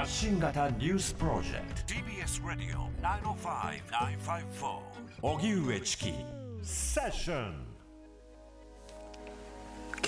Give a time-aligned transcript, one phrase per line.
[0.00, 1.92] 発信型ニュースプロジェクト。
[1.92, 2.88] TBS ラディオ
[5.20, 6.14] 905-954荻上チキ。
[6.62, 7.54] セッション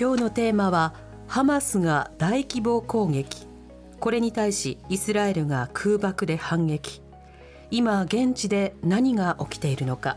[0.00, 0.94] 今日のテーマは
[1.28, 3.46] ハマスが大規模攻撃。
[4.00, 7.02] これに対しイスラエルが空爆で反撃。
[7.70, 10.16] 今現地で何が起きているのか。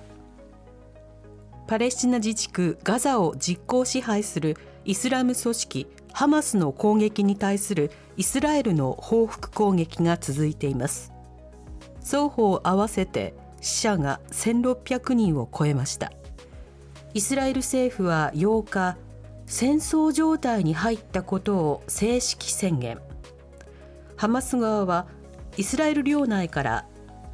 [1.68, 4.56] パレスチナ自治区ガザを実効支配する
[4.86, 11.12] イスラム組織ハマスの攻撃に対するイスラエルの報復攻撃が続いています。
[12.04, 16.12] 双方合わせて死者が1600人を超えました。
[17.14, 18.98] イスラエル政府は8日
[19.48, 23.00] 戦争状態に入ったことを正式宣言。
[24.16, 25.08] ハマス側は
[25.58, 26.86] イスラエル領内から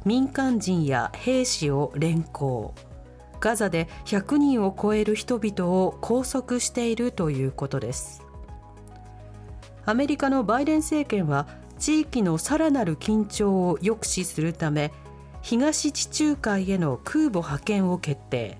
[0.04, 2.74] 民間人や兵士を連行。
[3.40, 8.21] ガザで100人を超える人々を拘束しているということです。
[9.84, 11.46] アメリカのバイデン政権は
[11.78, 14.92] 地域のさらなる緊張を抑止するため
[15.40, 18.58] 東地中海への空母派遣を決定。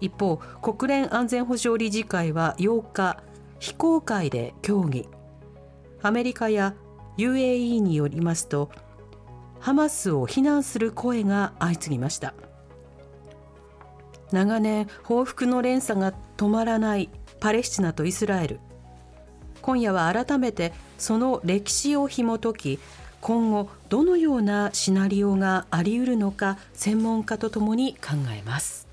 [0.00, 3.22] 一方国連安全保障理事会は8日
[3.58, 5.08] 非公開で協議。
[6.02, 6.74] アメリカや
[7.16, 8.70] UAE によりますと
[9.58, 12.34] ハマスを非難する声が相次ぎました。
[14.32, 17.08] 長年報復の連鎖が止まらない
[17.40, 18.60] パレスチナとイスラエル。
[19.64, 22.78] 今夜は改めてその歴史を紐解き
[23.22, 28.86] 今後どのようなシナリオがあり得るのか専門家とともに考えます。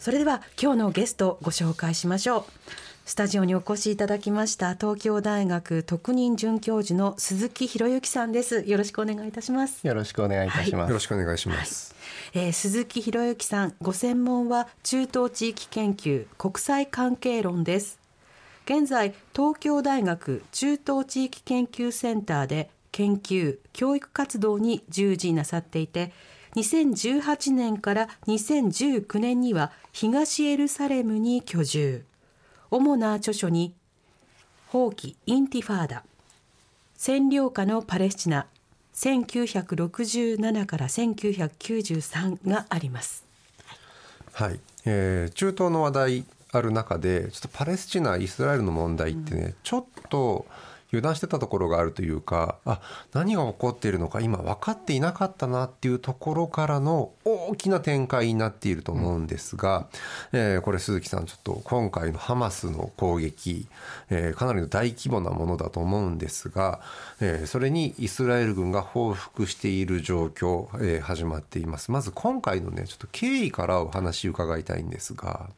[0.00, 2.44] それでは今日のゲストご紹介しましょう。
[3.04, 8.64] スタジオにお越しいただきました東京大学特任准教授の鈴木博之さんです。
[8.66, 9.86] よろしくお願いいたします。
[9.86, 11.94] よろしくお願いいたします、はい、よろしくお願いします、
[12.32, 18.07] はい、えー、鈴木博之さんご専門は中東地域研究国際関係論です
[18.68, 26.12] 現在東京大学中東地域研究センターで研究教育活動に従事なさっていて
[26.54, 32.04] 2018年から2019年には東エルサレムに居住。
[32.70, 33.72] 主な著書に
[34.66, 36.04] 放棄インティファーダ。
[36.98, 38.48] 占領下のパレスチナ。
[38.94, 43.24] 1967から1993があります。
[44.32, 46.24] はい、えー、中東の話題。
[46.52, 50.46] ある中でちょっとパレスチナイスラエルの問題ってね、うん、ちょっと
[50.90, 52.80] 油断してたところがあるというかあ
[53.12, 59.88] 何が起こっているのか今分かっていなかったなっていうところからの大きな展開になっていると思うんですが、
[60.32, 63.68] うん、えー、これ鈴木さんちょっと今回のハマスの攻撃、
[64.08, 66.80] えー、かなりの大規模なものだと思うんですが、
[67.20, 71.90] えー、それにイスラエル軍が報復している状況、えー、始まっています。
[71.90, 75.50] まず今回のねちょっと経緯からお話伺いたいんですが。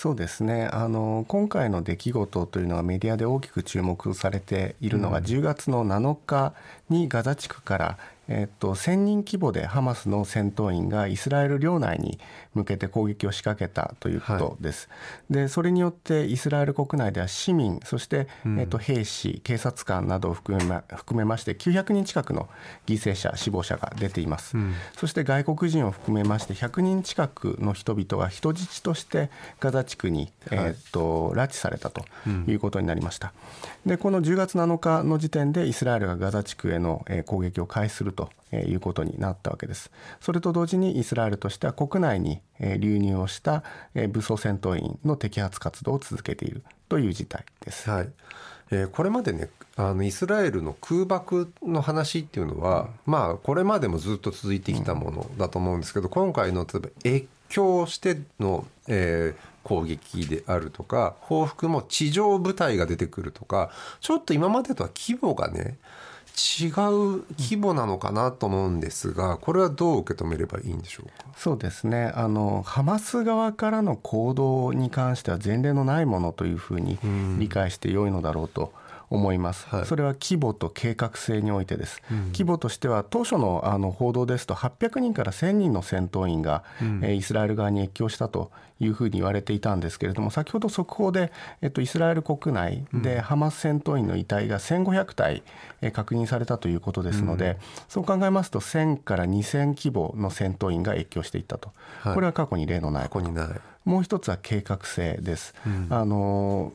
[0.00, 0.68] そうですね。
[0.72, 6.54] あの今回の出来事というのはメディアで大きく注目されているのが、10月の7日
[6.88, 7.98] にガザ地区から
[8.28, 12.18] えっと、1000人規模でハマスの戦闘員がイスラエル領内に
[12.54, 14.88] 向けて攻撃を仕掛けたということです。
[14.88, 14.94] は
[15.30, 18.28] い、でそれによってイスラエル国内では市民そして、
[18.58, 22.48] えっと、兵士警察官などを含めま含めまして900人近くの
[22.86, 29.30] 犠牲者死亡者が出ています、うん、そして外国人を含めまして100人近くの人々が人質として
[29.60, 32.04] ガザ地区に、えっと拉致されたと
[32.46, 33.32] いうことになりました。
[33.86, 39.92] でこの10月7日の時点でイスラエルがガザ地区への攻撃を開始するということになったわけです。
[40.20, 42.40] それと同時にイスラエルとしては国内に
[42.78, 43.62] 流入をした
[44.10, 47.88] 武装戦闘員の摘発活動を続けているという事態です。
[47.88, 48.08] はい
[48.70, 65.78] えー、これまでねあのイスラエルの空爆の話っていうのは、うん、まあこれまでもずっと続いてきたものだと思うんですけど、うん、今回の例えば越境しての、えー、攻撃であるとか報復も地上部隊が出てくるとかちょっと今までとは規模がね
[66.38, 71.28] 違う規模なのかなと思うんですがこれはどう受け止めればいいんでしょうか？
[71.36, 72.12] そうですね。
[72.14, 76.98] あのハマス側からの行動に関しては前例のないものというふうに
[77.38, 78.72] 理解してよいのだろうと。
[79.10, 88.50] 思います、はい、それは規模と計画性においてです、うん、規模としては当初のあの報道ですと800人から1000人の戦闘員が、うん、えイスラエル側に越境したと
[88.80, 91.32] いうふうに言われていたんですけれども先ほど速報で、
[91.62, 95.42] えっと、イスラエル国内でハマス戦闘員の遺体が1500体、
[95.80, 97.56] え確認されたということですので、うん、
[97.88, 103.48] そう考えますと1000から2000規模の戦闘員が越境していったと、はい、これは過去に例のない過去にない。
[103.84, 105.54] もう一つは計画性です。
[105.66, 106.72] うん、あの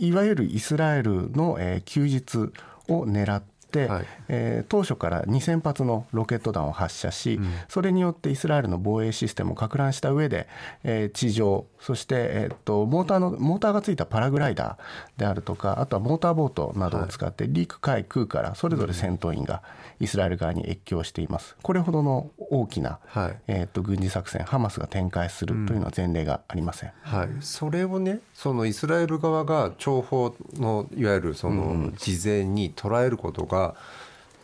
[0.00, 2.50] いわゆるイスラエルの、え休日
[2.88, 10.48] を狙って、はい、えー、当初から2000発のロケット弾を発射し、うん、それによってイスラエルの防衛システムをか乱した上で、
[10.82, 19.62] えー、地上そして、えっと、モーターのモーターがついたパラグライダーであるとかあとはモーターボートなどを使って陸海空からそれぞれ戦闘員が
[19.98, 21.56] イスラエル側に越境しています。
[21.62, 23.38] これほどの大きな、はい。
[23.48, 26.92] えっと、軍事作戦ハマスが展開するというのは前例がありません。
[27.02, 33.74] はい、それをねそのイスラエル側が情報のいわゆるその事前に捉えることが、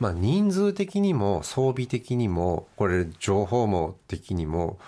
[0.00, 4.78] まあ、人数的にも装備的にもこれ情報網的にも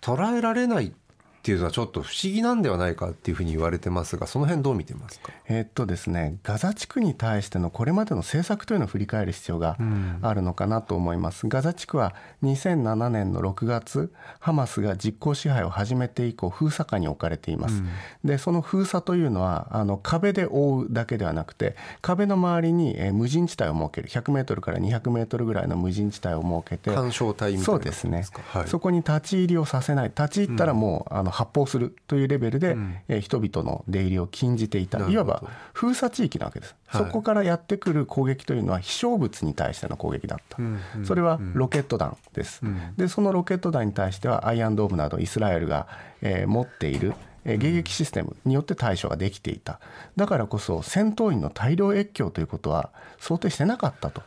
[0.00, 1.05] 捉えられないって
[1.52, 5.30] いうのはちょっと不思議なんではないかっていうふうに言われてますがその辺どう見てますか？
[5.48, 9.76] えーっとですね、ガザ地区に対してのこれまでの政策というのを振り返る必要が
[10.22, 11.46] あるのかなと思います。
[11.48, 17.82] ガザ地区は2007年の6月、ハマスが実効支配を始めて以降、封鎖下に置かれています。
[18.24, 28.24] で、その封鎖というのは、あの壁で覆うだけではなくて、壁の周りに、えー無人地帯を設ける、100メートルから200メートルぐらいの無人地帯を設けて、干渉帯みたいなそうですね。
[28.52, 28.68] はい。
[28.68, 30.08] そこに立ち入りをさせない。
[30.08, 32.76] 立ち入ったらもう、あの発砲するというレベルで、
[33.08, 35.42] えー人々の出入りを禁じていたいわば
[35.72, 37.04] 封鎖地域なわけです、はい。
[37.04, 40.58] そこからやってくる攻撃というのは飛翔物に対しての攻撃だった、
[41.04, 42.62] それはロケット弾です、
[42.96, 45.86] でそのロケット弾に対してはアイアンドームなどイスラエルが、
[46.22, 49.80] えー持っているえー迎撃システムによって対処ができていた。
[50.16, 54.22] だからこそ戦闘員の大量越境ということは想定してなかったと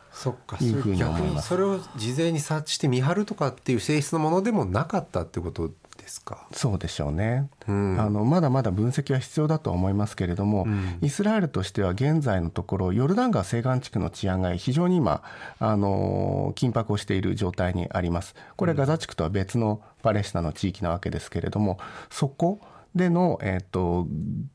[0.60, 1.44] いうふうに逆思います。
[1.44, 5.70] にそれを事前に察知して見張るとかっていう性質のものでもなかったってこと
[6.10, 6.46] ですか？
[6.52, 8.00] そうでしょうね、うん。
[8.00, 10.66] あのまだまだ分析は必要だと思いますけれども、
[11.00, 15.22] イスラエルとしては現在のところヨルダン川西岸地区の治安が非常に今
[15.60, 18.34] あの緊迫をしている状態にあります。
[18.56, 21.78] これはガザ地区とは別のパレスチナの地域なわけですけれども
[22.10, 22.60] そこ
[22.94, 24.08] での、えー、と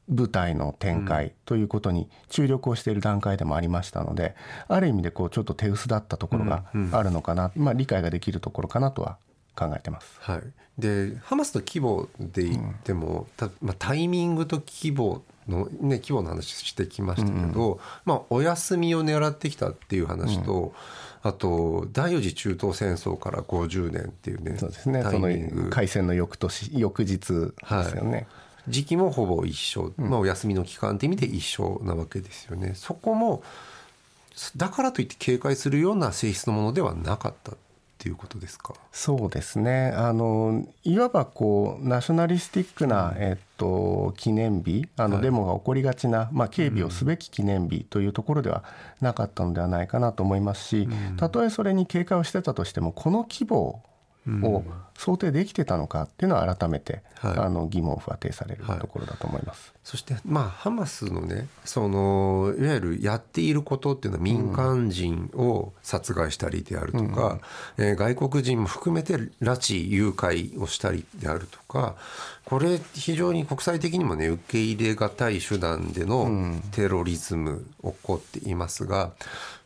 [0.09, 4.35] 部隊の展開ということに注力をしている段階でもありましたので、
[4.67, 9.17] ある意味でこうちょっと手薄だったところがあるのかな、まあ、理解ができるところかなとは
[9.55, 10.17] 考えてます。
[10.19, 10.41] はい、
[10.77, 20.73] でハマスの規模で言っても、たまあ、タイミングと規模の、ね、規模の話してきましたけど、まあ、お休みを狙ってきたっていう話と、
[21.23, 25.01] あと第四次中東戦争から50年っていうねそうですね。
[25.01, 25.69] タそのイミング。
[25.69, 28.27] 開戦の翌年、翌日ですよね。
[28.67, 32.73] 時期もほぼ一緒、まあ、お休みの期間って意味で一緒なわけですよね。
[32.75, 33.43] そこも
[34.57, 37.53] だからといって警戒するような性質のものではなかった。
[37.53, 37.55] っ
[38.05, 38.75] ていうことですか？
[38.91, 39.91] そうですね。
[39.95, 48.63] あのいわばこうナショナリスティックな、えっと記念日、あの、はいデモが起こりがちな、まあ警備をすべき記念日というところでは
[49.01, 50.87] なかったのではないかなと思いますし、
[51.17, 53.81] たとえそれに警戒をしてたとしてもこの規模
[54.43, 54.63] を
[54.97, 57.37] 想定できてたのかっていうのは改めて、はい。
[57.37, 59.73] あの疑問符は呈されるはいところだと思います。
[59.83, 67.39] そしてまあハマスのねそのいわゆるやっていることっていうのは民間人を殺害したりであるとか、
[67.77, 71.95] えー外国人も含めて拉致誘拐をしたりであるとか
[72.43, 79.11] これ非常に国際的にもね受け入れがたい手段でのテロリズム起こっていますが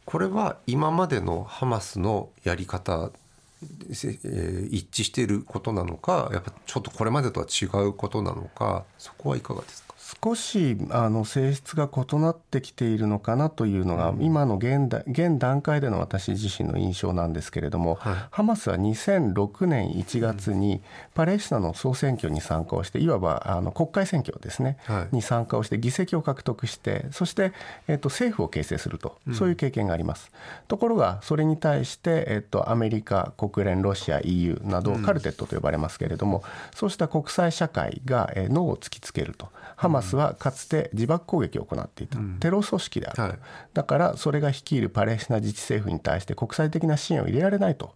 [0.06, 3.29] これは今までのハマスのやり方せ
[3.62, 9.89] えー一致していることなのかやっぱちょっとこれまでとは違うことなのかそこはいかがですか？
[10.21, 18.16] 少しあの性質が異なってきているのかなというのが、今の現代現段階での私自身の印象なんですけれども、はい。
[18.31, 20.81] ハマスは2006年1月に
[21.13, 25.16] パレスチナの総選挙に参加をしていわばあの国会選挙ですね、はい。
[25.16, 27.54] に参加をして議席を獲得してそして、
[27.88, 30.31] えっと、政府を形成するとそういう経験があります。
[30.68, 36.44] ところがそれに対して、えっと、アメリカ国連ロシア EU などカルテットと呼ばれますけれども、
[36.76, 39.47] そうした国際社会が、えー、ノーを突きつけると
[39.80, 43.40] ハマスはかつて自爆攻撃を行っていた、テロ組織であると、はい。
[43.74, 47.95] だからそれが率いるパレスチナ自治政府に対して国際的な支援を入れられないと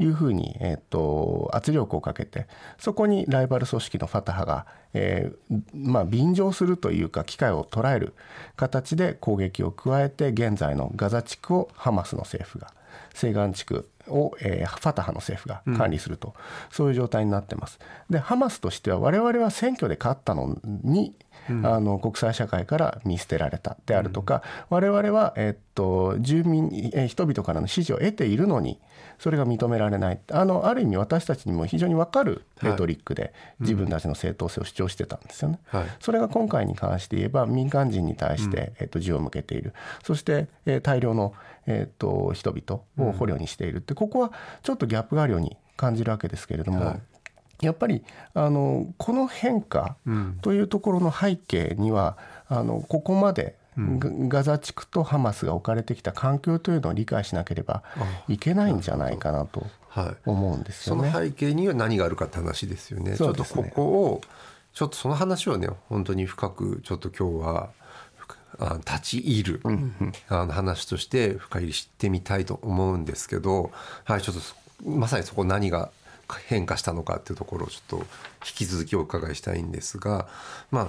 [0.00, 8.12] いうふうに、えっと圧力をかけてそこにライバル組織のファタハが、えーまあ、便乗するというか機会を捉える
[8.56, 12.72] 形で攻撃を加えて現在のガザ地区をハマスの政府が
[13.14, 16.34] 西岸地区を、えーファタハの政府が管理すると、
[16.70, 17.78] そういう状態になってます。
[18.08, 21.16] でハマスとしては我々は選挙で勝ったのに、
[21.64, 28.78] あの国際社会から見捨てられたであるとか、我々は、えっと住民、えー人々からの支持を得ているのに
[29.18, 30.20] それが認められない。
[30.32, 35.58] あのある意味私たちにも非常に分かるレトリックで自分たちの正当性を主張してたんですよね。
[35.66, 35.84] はい。
[36.00, 39.72] それが今回に関して言えば民間人に対して、えっと銃を向けている。
[40.04, 41.34] そして、えー大量の、
[41.70, 47.00] えっと人々を捕虜にしているって、ここはちょっとギャップがあるように感じるわけですけれども、はい。
[47.66, 48.02] やっぱり
[48.34, 49.96] あのこの変化
[50.42, 52.16] というところの背景には、
[52.48, 54.10] あのここまでガ
[54.40, 57.82] ガザ地区とハマスが置かれてきた環境というのを理解しなければ
[58.28, 60.16] いけないんじゃないかなとはい。
[60.28, 61.28] 思うんですそのよね。
[61.28, 63.16] 背景には何があるかって話ですよね。
[63.16, 64.20] ちょっとここを
[64.72, 67.70] ちょっとその話をね本当に深くちょっと今日は
[68.60, 69.62] あ立ち入る、
[70.28, 73.72] あの話として深入りしてみたいと思うんですけど、
[74.04, 75.90] はい、ちょっとそまさにそこ何が
[76.46, 78.04] 変化したのかっていうところをちょっと引
[78.54, 80.28] き続きお伺いしたいんですが
[80.70, 80.88] まあ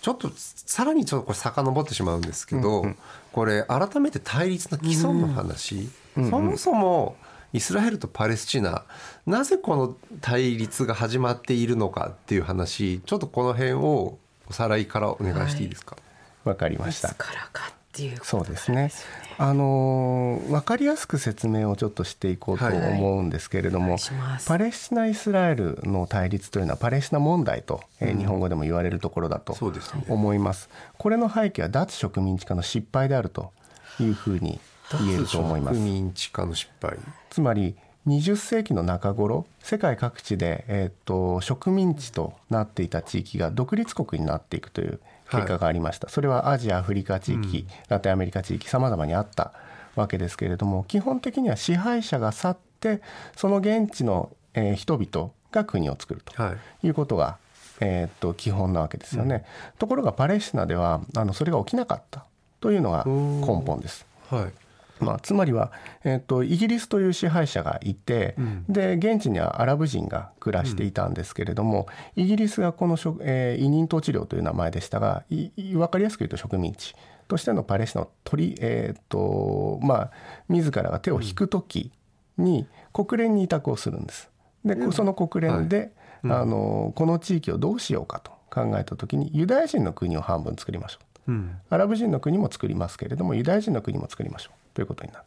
[0.00, 2.84] ちょっとさらにちょっとこれ遡ってしまうんですけど、
[3.30, 7.16] これ改めて対立の基礎の話、そもそも
[7.52, 8.84] イスラエルとパレスチナ
[9.26, 15.96] なぜこの対立が始まっているのかっていう話ちょっとこの辺をおさらいからお願いしていいですか？
[16.44, 17.16] わかりましたいつ。
[17.16, 18.90] からかっていうことそうですね。
[19.38, 30.68] あのーわかりやすく説明をちょっとしていこうとはい思うんですけれども、お願いしますパレスチナ・イスラエルの対立というのはパレスチナ問題と、えー日本語でも言われるところだとそうですね思います。
[30.98, 33.52] これの背景は脱植民地化の失敗であると
[34.00, 34.60] いうふうに
[35.00, 35.84] 言えると思います植。
[35.84, 36.98] 民地化の失敗
[37.30, 45.00] つまり20世紀の中頃世界各地で、えー、と植民地となっていた地域が独立国になっていくという
[45.36, 49.52] 結果がありました、それはアジアアフリカ地域、ラテンアメリカ地域さまざまにあった
[49.94, 53.02] わけですけれども基本的には支配者が去って
[53.36, 56.86] その現地の、えー人々が国を作るとはい。
[56.86, 57.36] いうことが、
[57.80, 59.44] えー、と基本なわけですよね、
[59.78, 62.24] ところがパレスチナではあのそれが起きなかった
[62.60, 64.06] というのが根本です。
[64.30, 64.61] はい
[65.02, 65.72] まあ、つまりは、
[66.04, 68.36] えー、とイギリスという支配者がいて、
[68.68, 76.94] で現地にはアラブ人が暮らしていたんですけれども、イギリスがこの植、えー委任統治領という名前でしたがいい分かりやすく言うと植民地
[77.28, 80.10] としてのパレスチナを取り、えーとまあ、
[80.48, 81.92] 自らが手を引く時
[82.36, 84.30] に国連に委託をするんです。
[84.64, 85.92] でその国連で、
[86.24, 91.32] あのこの地域をどうしようかと考えた時にユダヤ人の国を半分作りましょう。
[91.32, 91.56] うん。
[91.70, 95.24] アラブ人の国も作りますけれどもユダヤ人の国も作りましょうということになる。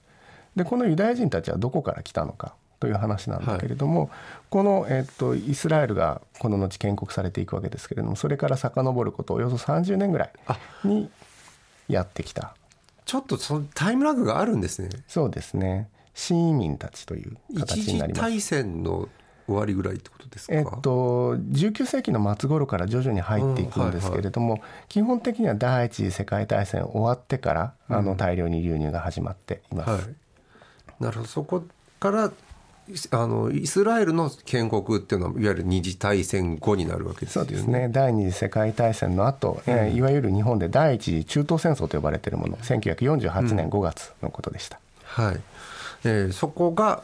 [0.55, 4.09] でこのユダヤ人たちはどこから来たのかという話なんだけれども、
[4.49, 10.31] この、えっとイスラエルがこの後建国されていくわけですけれどもそれから遡ることおよそ30年ぐらい
[10.83, 11.09] に
[11.87, 12.55] やってきた。
[13.05, 14.89] ちょっとそのタイムラグがあるんですね。
[15.07, 15.89] そうですね。
[16.13, 18.21] 新移民たちという形になります。
[18.21, 19.09] 大戦の
[19.47, 29.89] 終わりぐらいってことですか、えっと、19世紀の末頃から徐々に入っていくんですけれども、基本的には第一次世界大戦終わってから、あの大量に流入が始まっています。
[29.89, 31.27] はい、なるほど。
[31.27, 31.63] そこ
[31.99, 32.31] から
[33.11, 37.49] あのイスラエルの建国っていうのはいわゆる二次大戦後になるわけですよね。
[37.49, 37.89] そうですね。
[37.89, 42.57] 第二次世界大戦の後、えーいわゆる日本で第一次中東戦争と呼ばれているもの。
[42.57, 44.79] 1948年5月のことでした。
[45.03, 45.39] はい、
[46.03, 47.01] えーそこが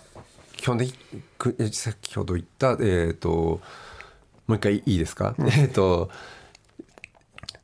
[0.62, 0.94] 基本的
[1.72, 3.60] 先ほど言ったえっ、と
[4.48, 6.12] もう一回いいですか、えっ、と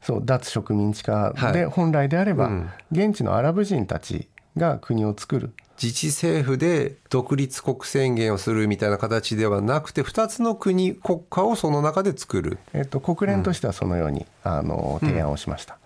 [0.01, 1.53] そう脱植民地化はい。
[1.53, 2.69] で本来であれば、うん。
[2.91, 5.51] 現地のアラブ人たちが国を作る。
[5.81, 12.57] 自治政府で独立国宣言をするみたいな形ではなくて2つの国国家をその中で作る。
[12.73, 15.77] えっと、国連としてはそのように、あの提案をしました、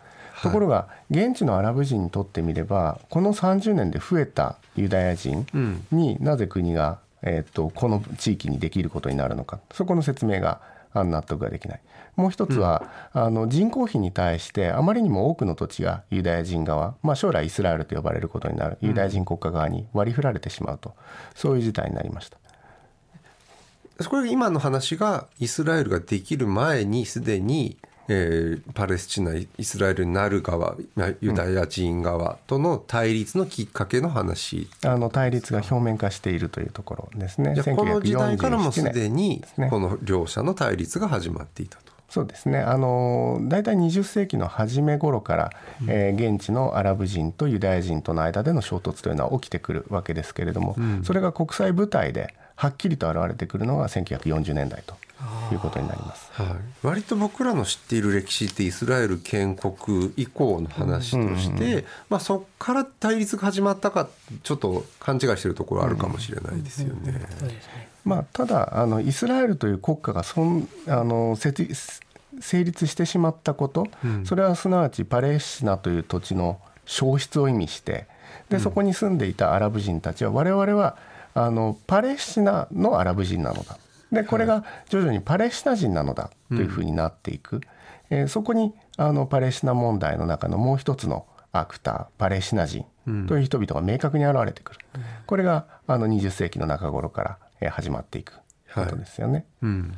[0.42, 5.46] ところが現地のアラブ人にとってみればこの30年で増えたユダヤ人
[5.92, 9.60] になぜ国が、えっと、この地域にできることになるのか。
[9.74, 10.62] そこの説明が
[10.94, 11.82] あ納得ができない。
[12.16, 12.84] もう一つは、
[13.14, 18.78] あの人口比に対してあまりにも多くの土地がユダヤ人側、まあ、将来イスラエルと呼ばれることになる。
[18.82, 20.94] ユダヤ人国家側に割り振られてしまうと。
[21.36, 22.38] そういう事態になりました。
[24.10, 27.78] これ今の話がイスラエルができる前にすでに、
[28.08, 37.54] えーパレスチナイスラエルになる側まあユダヤ人側との対立のきっかけの話、あの対立が表面化しているというところですね。
[37.56, 41.92] じゃあこの時代からもす1947でにねこの両者の対立が始まっていたと。
[42.10, 42.60] そうですね。
[42.60, 45.52] あの大体20世紀の初め頃から、
[45.88, 54.96] えー現地のアラブ人とユダヤ人との間での衝突というのは起きてくるわけですけれども、それが国際舞台ではっきりと現れてくるのが1940年代と
[55.52, 56.30] いうことになります。
[56.34, 56.48] はい、
[56.84, 64.10] 割と僕らの知っている歴史ってイスラエル建国以降の話として、まあ、そこから対立が始まったか
[64.44, 67.22] ちょっと勘違いしてるところあるかもしれないですよね。
[68.04, 71.68] まあ、ただあのイスラエルという国家がそんあの設
[72.40, 73.88] 成立してしまったこと、
[74.24, 78.08] それはすなわちパレスチナという土地の消失を意味して
[78.50, 80.98] でそこに住んでいたアラブ人たちは我々は
[81.34, 83.78] あのパレスチナのアラブ人なのだ
[84.12, 87.62] でこれが徐々にパレスチナ人なのだというふうになっていく、
[88.10, 92.86] えーそこにあのパレスチナ問題の中のもう一つのアクターパレスチナ人
[93.28, 94.80] という人々が明確に現れてくる、
[95.26, 98.34] これがあの20世紀の中頃からえー始まっていく
[98.76, 99.46] ことですよね。
[99.62, 99.98] うん、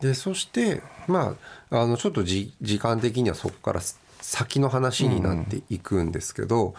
[0.00, 1.34] でそしてま
[1.70, 3.80] ああのちょっとじ時間的にはそこから
[4.20, 6.74] 先の話になっていくんですけど、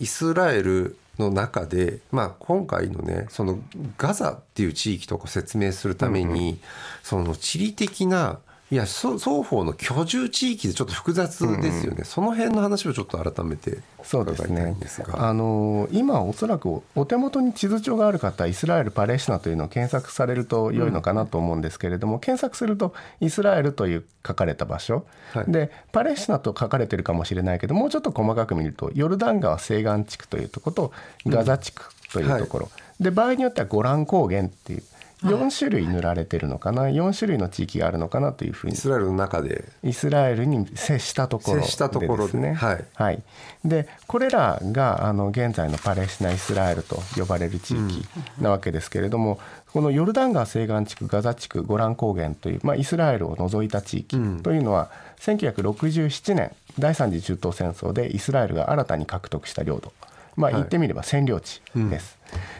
[0.00, 3.58] イスラエルの中で、まあ、今回のねその
[3.98, 6.58] ガザっていう地域とか説明するために、
[7.02, 8.38] その地理的な
[8.72, 14.70] いやそ双方の居住地域でちょっと複雑ですよね、その辺の話をちょっと改めてそうですね。
[14.70, 15.28] んですが。
[15.28, 25.52] あの今おそらくお手元に地図帳がある方イスラエル・パレスチナというのを検索されると良いのかなと思うんですけれども、検索するとイスラエルという書かれた場所、はい。
[25.52, 30.92] でパレスチナと書かれてるかもしれないけどもうちょっと細かく見るとヨルダン川西岸地区というところと
[31.26, 34.82] ガザ地区というところ、で場合によってはゴラン高原っていう
[35.22, 38.74] 4種類塗られてるのかな？4種類の地域があるのかなというふうに。
[38.74, 39.64] イスラエルの中で。
[39.82, 42.54] イスラエルに接したところで接したところでですね。
[42.54, 43.22] はい。
[43.64, 48.04] でこれらがあの現在のパレスチナ・イスラエルと呼ばれる地域
[48.40, 49.38] なわけですけれども、
[49.72, 59.92] このヨルダン川西岸地区ガザ地区ゴラン高原という、まあ、イスラエルを除いた地域というのは、1967年第三次中東戦争でイスラエルが新たに獲得した領土。
[60.36, 60.60] まあ、はい。
[60.60, 62.18] 言ってみれば占領地です、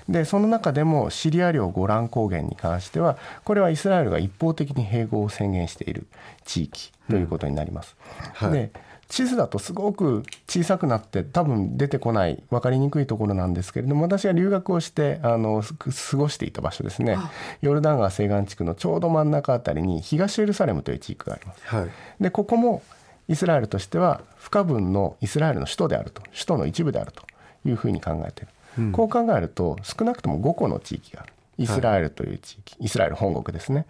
[0.08, 6.06] でその中でもシリア領ゴラン高原に関してはこれはイスラエルが一方的に併合を宣言している
[6.44, 7.96] 地域ということになります。
[8.34, 8.52] はい。
[8.52, 8.70] で
[9.08, 15.74] 地図だとすごく小さくなって多分出てこない分かりにくいところなんですけれども私が留学をしてあのす
[16.12, 17.18] 過ごしていた場所ですね。
[17.60, 21.60] ヨルダン川西岸地区のちょうど真ん中あたりに東エルサレムという地域があります。
[21.66, 21.90] はい。
[22.22, 22.82] でここも
[23.28, 26.22] イスラエルとしては不可分のイスラエルの首都であると。
[26.32, 27.22] 首都の一部であると
[27.68, 28.52] いうふうに考えている、
[28.92, 31.32] こう考えると少なくとも5個の地域がある。
[31.58, 33.86] イスラエルという地域、イスラエル本国ですね、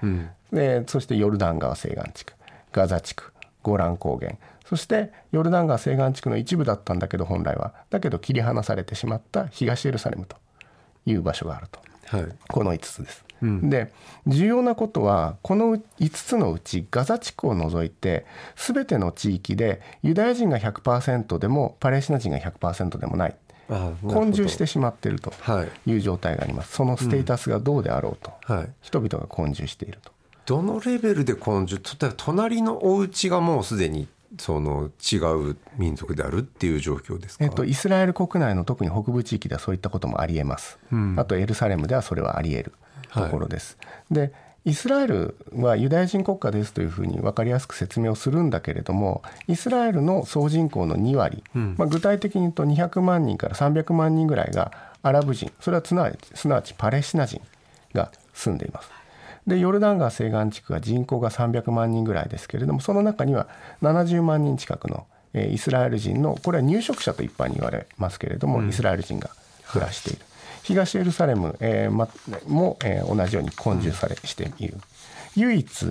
[0.52, 2.34] でそしてヨルダン川西岸地区。
[2.72, 3.32] ガザ地区。
[3.62, 4.34] ゴラン高原。
[4.66, 7.72] そしてヨルダン川西岸地区の一部だったんだけど本来は。
[7.90, 10.36] だけど切り離されてしまった東エルサレムと
[11.06, 11.80] いう場所があると。
[12.06, 12.26] はい。
[12.48, 13.24] この5つです。
[13.42, 13.92] で
[14.26, 18.24] 重要なことはこの5つのうちガザ地区を除いて
[18.54, 23.36] 全ての地域でユダヤ人が100%でもパレスチナ人が100%でもない
[23.68, 25.90] 混住してしまっているとはい。
[25.90, 26.72] いう状態があります。
[26.72, 28.68] そのステータスがどうであろうと、はい。
[28.80, 30.12] 人々が混住していると。
[30.44, 35.18] どのレベルで混住例えば隣のお家がもうすでにその違
[35.50, 40.78] う民族であるっていう状況ですか、えっと、イスラエル国内の特に北部地域ではそういったこともありえます、
[41.16, 42.72] あとエルサレムではそれはありえる
[43.12, 43.76] ところです、
[44.10, 44.32] で
[44.64, 54.72] イスラエルはユダヤ人国家ですというふうに分かりやすく説明をするんだけれどもイスラエルの総人口の2割、まあ、具体的に言うと200万人から300万人ぐらいが
[55.02, 57.40] アラブ人それはすなわちすなわちパレスチナ人
[57.92, 58.88] が住んでいます。
[59.46, 63.48] でヨルダン川西岸地区は人口が300万人ぐらいですけれどもその中には
[63.82, 69.30] 70万人近くの、えーイスラエル人のこれは入植者と一般に言われますけれども、イスラエル人が
[69.72, 70.20] 暮らしている、
[70.62, 72.08] 東エルサレム、えーま、
[72.46, 74.76] も、えー同じように混住されしている。
[75.36, 75.86] 唯一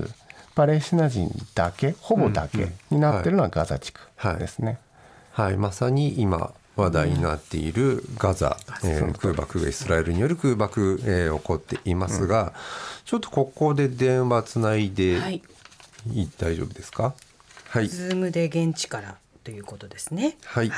[0.53, 4.01] パレスチナ人だけほぼだけになっているのはガザ地区
[4.37, 4.79] ですね。
[5.31, 12.53] はい、まさに今話題になっているガザ、えー空爆がイスラエルによる空爆、えー起こっていますが、
[13.05, 15.41] ちょっとここで電話つないで、はい。
[16.13, 17.13] い、大丈夫ですか？
[17.69, 17.87] はい。
[17.87, 20.37] ズームで現地からということですね。
[20.43, 20.69] はい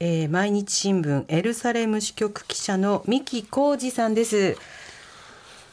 [0.00, 4.56] えー毎日新聞エルサレム支局記者の三木幸治さんです。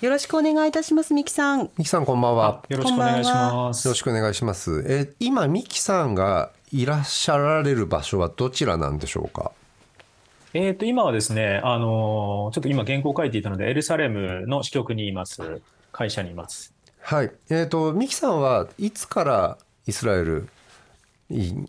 [0.01, 1.69] よろしくお願いいたします、三木さん。
[1.77, 3.87] ミキさんこんばんはよろしくお願いします。
[3.87, 9.51] よろしくお願いします、えー今ミキさんがいらっしゃられる場所はどちらなんでしょうか？
[10.55, 15.61] えっと、今はですね、あのーちょっと今原稿を書いていたので、エルサレムの支局にいます。
[15.91, 16.73] 会社にいます。
[17.01, 20.45] はいえっ、とミキさんはいつからイスラエルい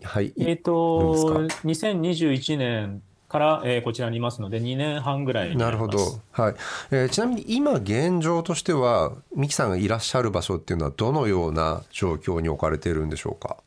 [0.03, 0.33] はい。
[0.37, 6.21] えっいとるんです、2021年から、えーこちらにいますので、2年半ぐらいになるほります。
[6.35, 6.55] ど、はい。
[6.91, 13.57] えーちなみに今現状としてはミキさんがいらっしゃる場所っていうのはどのような状況に置かれているんでしょうか？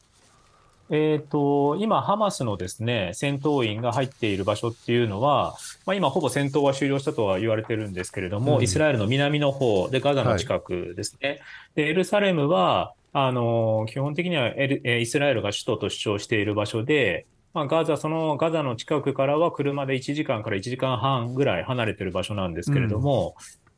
[0.92, 5.54] えっと、今、ハマスのですね、戦闘員が入っている場所っていうのは、
[5.86, 11.42] まあ、今、ほぼ戦闘は終了したとは言われてるんですけれども、イスラエルの南の方で、ガザの近くですね。
[11.76, 23.34] で、エルサレムは、あの、基本的にはエルえーイスラエルが首都と主張している場所で、まあ、ガザ、そのガザの近くからは車で1時間から1時間半ぐらい離れてる場所なんですけれども、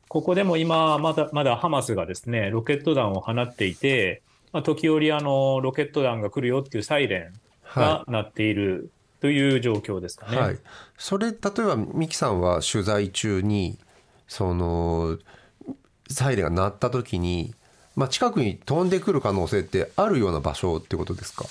[0.09, 7.33] ここでも今、まだ、まだハマスがですね、ロケット弾を放っていて、まあ、時折、あの、ロケット弾が来るよっていうサイレン
[7.75, 8.91] が鳴っている
[9.23, 10.37] という状況ですかね。
[10.37, 10.59] はい、
[10.99, 13.79] それ例えばミキさんは取材中に
[14.27, 15.17] その
[16.11, 17.55] サイレンが鳴った時に、
[17.97, 21.45] まあ、近くに飛んでくる可能性ってあるような場所ってことですか？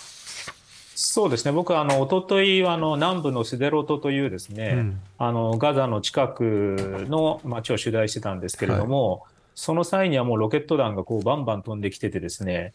[0.96, 1.52] そうですね。
[1.52, 9.26] 僕は、あの、一昨日あの、南部のスデロトというですね、あの、ガザの近くの街を取材してたんですけれども、
[9.56, 12.74] その際にはもうロケット弾がこう、バンバン飛んできててですね、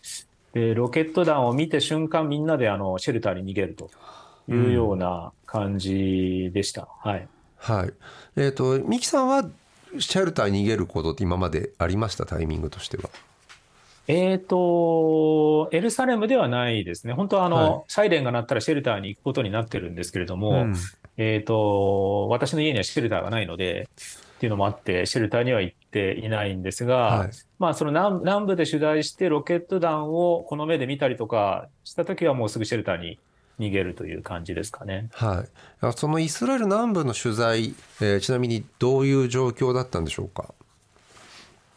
[0.53, 3.91] で、ロケット弾を見て瞬間みんなであの、シェルターに逃げると
[4.49, 6.89] いうような感じでした。
[7.01, 7.29] はい。
[7.59, 7.93] はい
[8.37, 9.49] えー、とミキさんは
[9.99, 12.27] シェルターに逃げることって今までありました？
[12.27, 13.09] タイミングとしては
[14.09, 17.13] えーと、エルサレムではないですね。
[17.13, 20.75] 本当はあの、はいサイレンが鳴ったらシェルターに行くことになってるんですけれども、うん
[21.17, 23.89] えーと、私の家にはシェルターがないので、
[24.37, 33.19] っていうのもあって、シェルターには行っていないんですが、はいまあ、その南南部で取材して、ロケット弾をこの目で見たりとかしたときは、もうすぐシェルターに
[33.59, 35.09] 逃げるという感じですかね。
[35.13, 35.49] はい
[35.81, 40.53] あ、そのイスラエル南部の取材、えーちなみにどういう状況だったんでしょうか？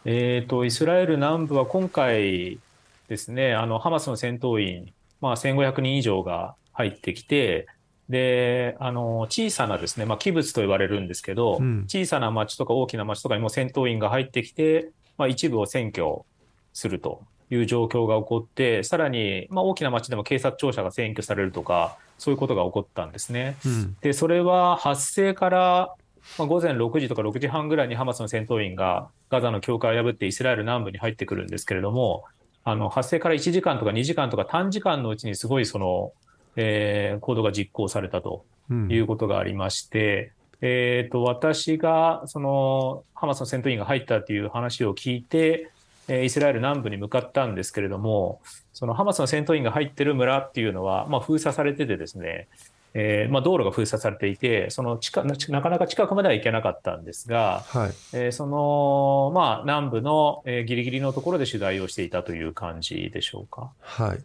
[0.06, 2.60] えーと、イスラエル南部は今回
[3.08, 7.68] ですね、あの、ハマスの戦闘員、まあ、1500人以上が入ってきて、
[8.08, 16.26] で、あの、小さなですね、まあ、器物と言われるんですけど、うん小さな町とか大きな町とかにも戦闘員が入ってきて、まあ、一部を占拠
[16.74, 23.58] するという状況が起こって、さらに、まあ、大きな町でも警察庁舎が占拠されるとか、そういうことが起こったんですね。
[23.66, 25.94] うんで、それは発生から、
[26.38, 32.24] まあ、午前6時とか6時半ぐらいにハマスの戦闘員がガザの境界を破ってイスラエル南部に入ってくるんですけれども、
[32.63, 36.13] あの発生から1時間とか2時間とか短時間のうちにすごいその、
[36.56, 38.92] えー行動が実行されたとうん。
[38.92, 45.72] いうことがありまして、えーと私がそのハマスの戦闘員が入ったという話を聞いて、
[46.08, 48.42] えーイスラエル南部に向かったんですけれども、
[48.74, 52.48] そのハマスの戦闘員が入ってる村っていうのは、まあ、封鎖されててですね、
[52.93, 63.71] えーまあ、道路が封鎖されていて、その近ななかなか近くまでは行けなかったんですが、はいえーその、まあ、南部の、えーギリギリのところで取材をしていたという感じでしょうか。
[63.80, 64.19] はい、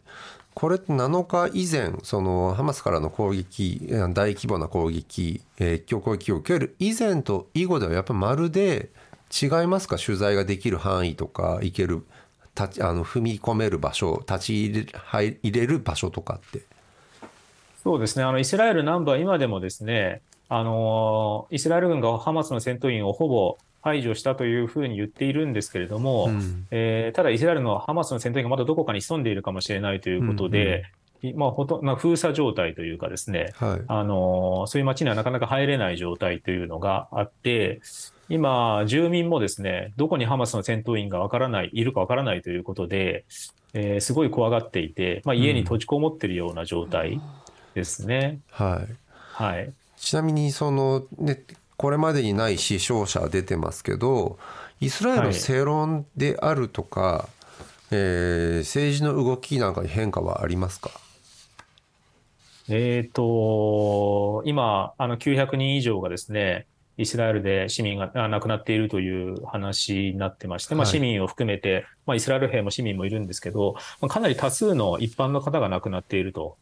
[0.54, 8.88] これって7日以前そのハマスからの攻撃えー大規模な攻撃、えー、強攻撃を受ける以前と以後ではやっぱまるで
[9.30, 9.96] 違いますか？
[9.98, 12.02] 取材ができる範囲とか行ける
[12.56, 16.62] 立ちあの踏み込める場所立ち入れ入入れる場所とかって。
[17.84, 26.66] そうですね、あのイスラエル南部は今でもですね、あのイスラエル軍がハマスの戦闘員をほぼ排除したというふうに言っているんですけれども、うん。
[26.70, 30.84] えーただイスラエルのハマスの戦闘員がまだどこかに潜んでいるかもしれないということで、
[31.22, 33.82] いまあ、ほとまあ、封鎖状態というかですね、はい。
[33.86, 37.82] あのそういう街にはなかなか入れない状態というのがあって、
[38.30, 43.26] 今、住民もですね、どこにハマスの戦闘員がわからない、いるかわからないということで、
[43.74, 47.20] えーすごい怖がっていて、まあ、家に閉じこもっているような状態
[47.74, 48.40] ですね。
[48.50, 48.94] はい
[49.32, 49.72] はい。
[49.96, 51.42] ちなみにその、ね、
[51.76, 54.38] これまでにない死傷者出てますけど
[54.80, 57.28] イスラエルの世論であるとか、
[57.90, 60.90] えー政治の動きなんかに変化はありますか？
[62.68, 76.56] えっ、と、今、あの900人以上がですね、イスラエルで市民があ亡くなっているという話になってまして、まあ、はい市民を含めて、まあ、イスラエル兵も市民もいるんですけど、まあ、かなり多数の一般の方が亡くなっていると。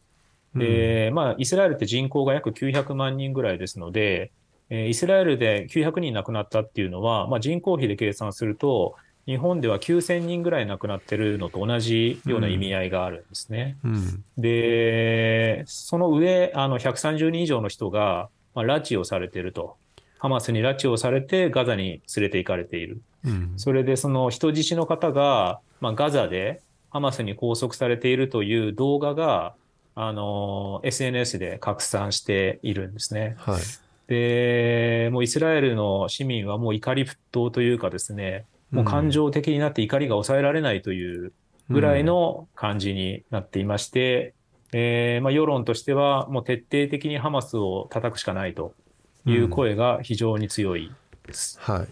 [0.55, 4.31] で、まあ、イスラエルって人口が約900万人ぐらいですので、
[4.69, 13.77] えーイスラエルで900人亡くなったっていうのは、まあ、人口比で計算すると、日本では9000人ぐらい亡くなってるのと同じような意味合いがあるんですね。
[13.83, 19.77] うんで、その上、あの130人以上の人が、まあ、拉致をされていると。
[20.19, 23.01] ハマスに拉致をされてガザに連れて行かれている。
[23.25, 29.53] うんそれでその人質の方が、まあ、ガザでハマスに拘束されているという動画が、
[29.95, 33.35] あの、SNS で拡散しているんですね。
[33.37, 33.61] はい。
[34.07, 41.31] で、もうイスラエルの市民はもう怒り沸騰というかですね、もう感情的になって怒りが抑えられないという
[41.69, 44.33] ぐらいの感じになっていまして、
[44.73, 48.73] えーまあ、世論としてはもう徹底的にハマスを叩くしかないと
[49.25, 50.91] いう声が非常に強い
[51.27, 51.59] です。
[51.61, 51.87] はい。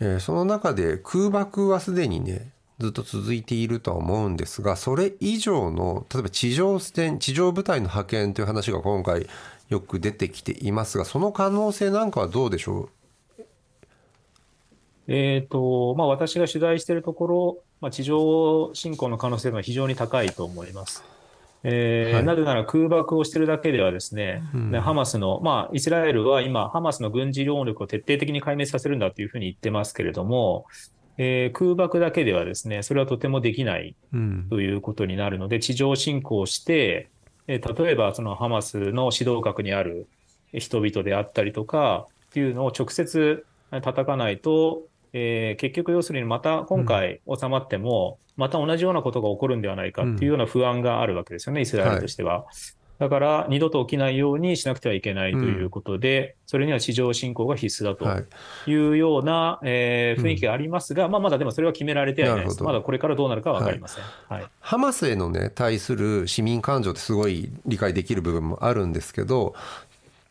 [0.00, 2.50] えーその中で空爆はすでにね
[2.82, 9.28] ずっと続いているとは思うんですがそれ以上の例えば地上戦地上部隊の派遣という話が今回
[9.68, 12.90] よく出てきていますがその可能性なんかはどうでしょ
[15.08, 21.02] えーとまあ、私が取材しているところ、まあ、地上侵攻の可能性は非常に高いと思います。
[21.64, 22.24] えーはい。
[22.24, 30.66] なぜなら空爆をしているだけではですね、ねハマスの、まあ、イスラエルは今、ハマスの軍事能力を徹底的に壊滅させるんだというふうに言ってますけれども、
[31.22, 34.46] えー空爆だけではですね、それはとてもできないうん。
[34.50, 37.08] ということになるので、地上侵攻して、
[37.46, 40.08] えー例えばそのハマスの指導閣にある
[40.52, 44.82] 人々であったりとかっていうのを直接叩かないと、
[45.12, 52.46] えー結局要するにまた今回収まっても、また同じようなことが起こるんではないかっていうような不安があるわけですよね、イスラエルとしては。
[52.98, 58.04] だから二度と起きないようにしなくてはいけないということで、それには地上侵攻が必須だと。
[58.04, 62.62] はいいうような、えー雰囲気がありますが、まあ、まだでもそれは決められてはいないです。
[62.62, 64.04] まだこれからどうなるかは分かりません。
[64.28, 69.54] はいハマスへのね対する市民感情ってすごい理解できる部分もあるんですけど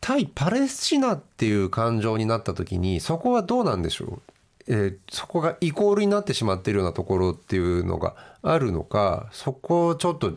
[0.00, 4.22] 対パレスチナっていう感情になった時にそこはどうなんでしょう？
[4.68, 10.32] えーそこがイコールになってしまっているようなところっていうのがあるのかそこちょっと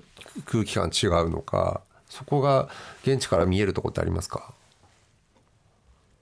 [0.46, 1.82] 空気感違うのか
[2.16, 2.70] そこが
[3.04, 4.54] 現地から見えるところってありますか？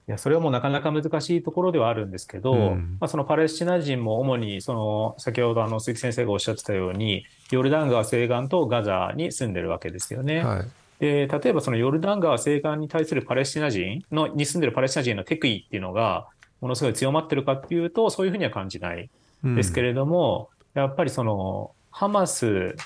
[0.06, 2.98] いや、それはもうなかなか難しいところではあるんですけど、うん。
[3.00, 10.44] まあ、そのパレスチナ人も主に、その、先ほどあの鈴木先生がおっしゃってたように、ヨルダン川西岸とガザに住んでるわけですよね。
[10.44, 10.68] はい。
[10.98, 16.26] で、例えばそのヨルダン川西岸に対するパレスチナ人の、に住んでるパレスチナ人の敵意っていうのが、
[16.60, 19.08] ものすごい強まってるかっていうと、そういうふうには感じない
[19.42, 22.76] ですけれども、やっぱりその、ハマス、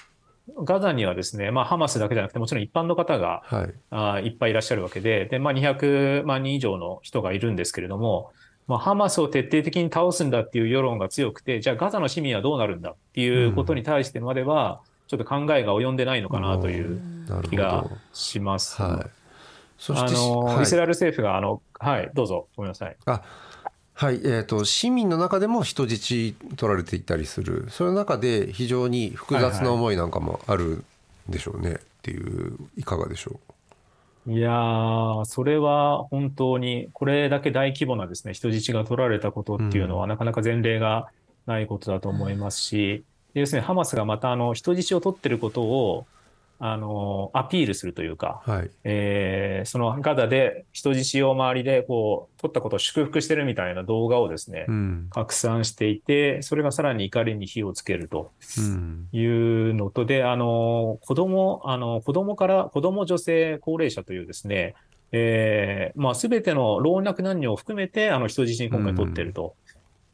[0.57, 3.75] ガザにはですね、まあハマスだけじゃなくて、もちろん一般の方が、はい。
[3.91, 8.33] あーいっぱいいらっしゃるわけで、で、まあ、200万人以上の人がいるんですけれども、
[8.67, 17.01] まあ、ハマスを徹底的に倒すんだっていう世論が強くて、じゃあガザの市民はどうなるんだっていうことに対してまでは、ちょっと考えが及んでないのかなという
[17.49, 18.81] 気がどします。
[18.81, 19.11] はい。
[19.79, 20.63] そしてあの、はい。
[20.65, 22.97] イスラエル政府が、あの、はい、どうぞ、ごめんなさい。
[23.07, 23.23] あ
[24.01, 27.67] はいえー、と市民の中でも人質取られていたりする。
[27.69, 30.85] その中で非常に複雑な思いなんかもある
[31.29, 33.41] んでしょうね、っていういかがでしょ
[34.29, 41.09] いやー、それは本当に、これだけ大規模なですね、人質が取られたことっていうのは、なかなか前例が
[41.47, 43.03] ないことだと思いますし、
[43.35, 46.07] で要するにハマスがまたあの人質を取ってることを
[46.61, 48.71] あのアピールするというか、うはい。
[48.85, 55.07] えーそのガザで人質を周りでこう取ったことを祝福してるみたいな動画をですね、うん。
[55.11, 59.09] 拡散していて、それがさらに怒りに火をつけるとうん。
[59.13, 64.75] いうのと、で、あの、子供、あの、子供から、子供、女性、高齢者というですね、
[65.13, 69.55] えーまあ、すべての老若男女を含めて、あの、人質に今回取っていると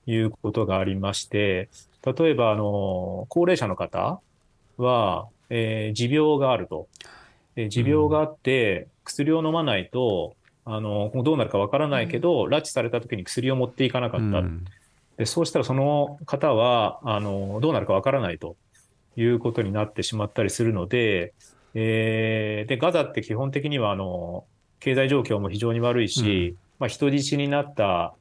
[0.07, 1.69] いうことがありまして、
[2.05, 4.21] 例えば、あの、高齢者の方
[4.77, 6.89] は、えー持病があると。
[7.55, 14.39] で持病があって、薬を飲まないと、あの、どうなるかわからないけど、拉致された時に薬を持っていかなかった。
[14.39, 14.65] うん。
[15.17, 18.57] で、そうしたらその方は、あの、どうなるかわからないと。
[19.17, 21.35] いうことになってしまったりするので、
[21.75, 24.45] えーで、ガザって基本的には、あの、
[24.81, 28.15] 経済状況も非常に悪いし、まあ、人質になった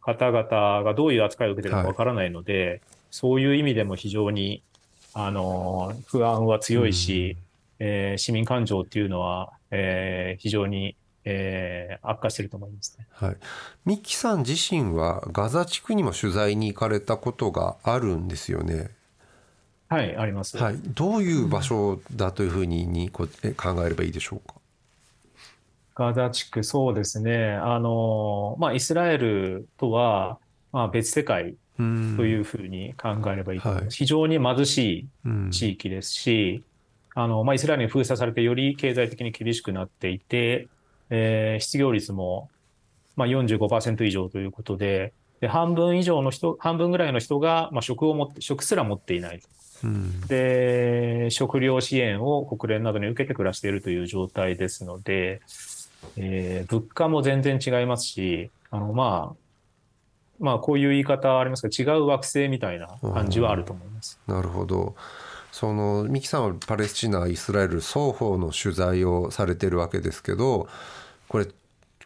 [0.00, 4.62] 方々がどういう扱いを受けてるのかわからないので、そういう意味でも非常に、
[5.18, 7.38] あの、不安は強いし、
[7.78, 13.06] えー市民感情っていうのは、えー非常に、えー悪化してると思いますね。
[13.10, 13.36] はい、
[13.86, 18.90] ミッキさん自身はガザ地区にも取材に行かれたことがあるんですよね。
[19.88, 20.58] はい、あります。
[20.58, 23.26] はい、どういう場所だというふうににこ
[23.56, 24.54] 考えればいいでしょうか？
[25.94, 27.54] ガザ地区、そうですね。
[27.54, 30.38] あの、まあ、イスラエルとは、
[30.72, 31.82] まあ、別世界うんと
[32.24, 33.82] いうふうに考えればいいと思います。
[33.82, 36.62] はい非常に貧しうんい地域ですし、
[37.14, 40.68] あの、まあ、イスラエルに封鎖されてより経済的に厳しくなっていて、
[41.10, 42.50] えー失業率も、
[43.16, 49.40] まあ、45%以上ということで、で、半分以上の人、半分ぐらいの人が、まあ、職を持って、職すら持っていない。
[49.84, 55.40] うんで、食料支援を国連などに受けて暮らしているという状態ですので、
[56.16, 59.45] えー物価も全然違いますし、あの、まあ、
[60.38, 64.20] まあ、こういう言い方ありますけど、違う惑星みたいな感じはあると思います。
[64.26, 64.94] なるほど。
[65.56, 70.68] そのミキさんはパレスチナイスラエル双方の取材をされてるわけですけど
[71.28, 71.46] これ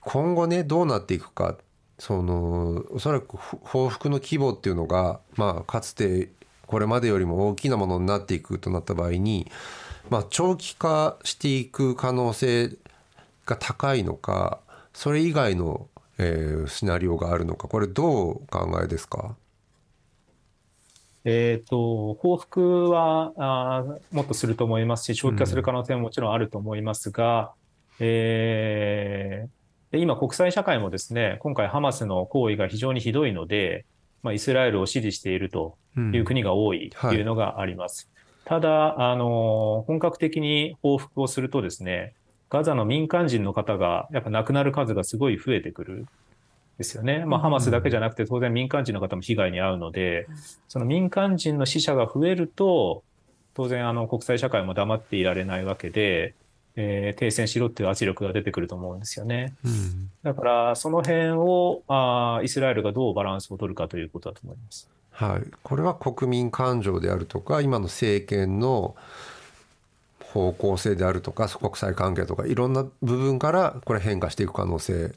[0.01, 1.57] 今後ねどうなっていくか
[1.99, 6.31] そのおそらくふ報復の規模っていうのが、まあ、かつて
[6.69, 9.51] これまでよりも大きなものになっていくとなった場合に、
[10.11, 12.77] まあ、長期化していく可能性
[13.47, 14.61] が高いのか
[14.95, 15.89] それ以外の、
[16.23, 17.67] えーシナリオがあるのか。
[17.67, 19.37] これどうお考えですか？
[21.25, 27.53] えっと、報復はあーもっとすると思いますし、長期化する可能性ももちろんあると思いますが、
[27.99, 29.49] えー
[29.93, 33.87] で今、国際社会もですね、今回ハマスの行為が非常にひどいので、
[34.23, 38.09] まあ、イスラエルを支持しているという国が多いというのがあります。
[38.45, 42.15] ただ、あの、本格的に報復をするとですね、
[42.51, 46.07] ガザの民間人の方がやっぱ亡くなる数がすごい増えてくる。
[46.77, 47.27] ですよね。
[47.27, 50.27] まあ、ハマスだけじゃなくて、当然民間人の方も被害に遭うので、
[50.67, 53.05] その民間人の死者が増えると、
[53.53, 56.35] 当然、あの、国際社会も黙っていられないわけで、
[56.77, 59.53] えー停戦しろっていう圧力が出てくると思うんですよね。
[60.23, 64.89] だから、その辺を、あーイスラエルがどうバランスを取るかということだと思います。
[65.11, 68.97] はい、これは国民感情であるとか今の政権の
[70.33, 75.15] 方向性であるとか国際関係とかいろんな部分からこれ変化していく可能性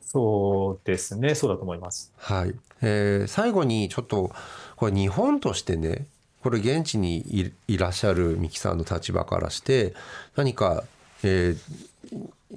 [0.00, 1.34] そうですね。
[1.34, 2.12] そうだと思います。
[2.18, 4.30] はい、えー最後にちょっと
[4.76, 6.06] これ日本としてね
[6.42, 9.94] これ現地にいいらっしゃる三木さんの立場からして
[10.36, 10.84] 何か、
[11.22, 11.58] えー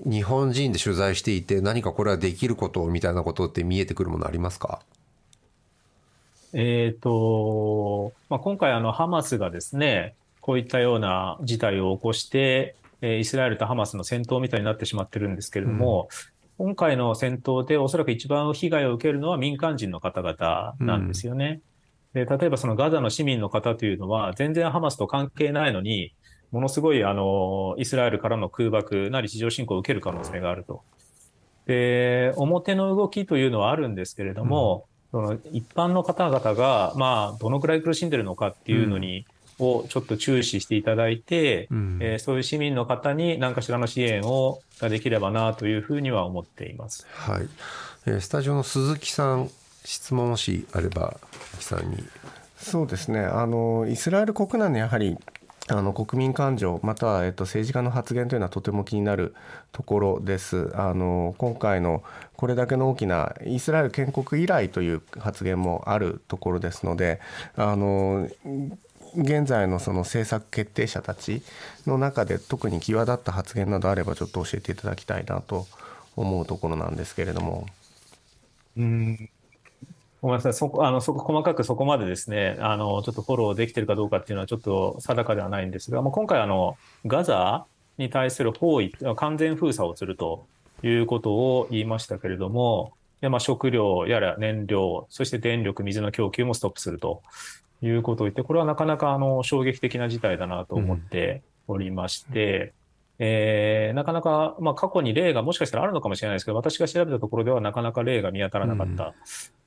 [0.06, 4.82] 日本人で取材していて何かこれはできることみたいなことって見えてくるものありますか？
[6.52, 10.14] えっ、と、まあ、今回あのハマスがですね、
[10.46, 16.08] こういったような事態を起こして、えーイスラエルとハマスの戦闘みたいになってしまってるんですけれども、
[16.60, 21.62] 今回の戦闘でおそらく一番被害を受けるのは民間人の方々なんですよね。
[22.14, 26.14] で、例えばそのガザの市民の方というのは全然ハマスと関係ないのに、
[26.52, 30.84] ものすごいあの、イスラエルからの空爆なり地上侵攻を受ける可能性があると。
[31.66, 39.26] で、表の動きというのはあるんですけれども、その一般の方々が、まあ、どのくらい苦しんでるのかっていうのに、
[39.60, 42.00] をちょっと注視していただいて、うん。
[42.02, 47.06] えーそういう市民の方に何かしらの支援をができればなというふうには思っています。
[47.10, 47.48] はい、
[48.08, 49.50] えースタジオの鈴木さん
[49.84, 51.18] 質問もしあれば
[51.52, 52.04] 鈴木さんに。
[52.58, 53.20] そうですね。
[53.20, 55.18] あのイスラエル国内のやはり
[55.68, 59.34] あの国民感情または、えっと、政治家の発言というのはとても気になる
[59.72, 60.72] ところです。
[60.76, 62.04] あの今回の
[62.36, 67.20] これだけの大きなイスラエル建国以来という発言もあるところですので
[67.56, 68.30] あの
[69.18, 71.42] 現在のその政策決定者たち
[71.88, 75.68] の中で特に際立った発言などあればちょっと教えていただきたいなと
[76.16, 77.66] 思うところなんですけれども。
[78.78, 79.30] うん。
[80.22, 87.66] ごめんなさい、そこ、あの、そこ、細かくそこまでですね、あの、ちょっとフォローできてるかどうかっていうのはちょっと定かではないんですが、まあ、今回、あの、ガザ
[87.98, 90.46] に対する包囲、完全封鎖をすると
[90.84, 97.22] いうことを言いましたけれども、でまあ、食料やら燃料、そして電力、水の供給もストップすると。
[97.82, 102.74] いうことを言って、これはなかなか、あの、衝撃的な事態だなと思っておりまして、
[103.20, 109.14] えーなかなか、まあ、過去に例がもしかしたらあるのかもしれないですけど、私が調べたところではなかなか例が見当たらなかった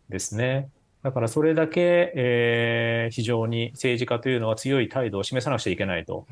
[0.09, 0.69] ですね。
[1.03, 6.27] だからそれだけ、えー非常に政治家というのは強い態度を示さなくちゃいけないと。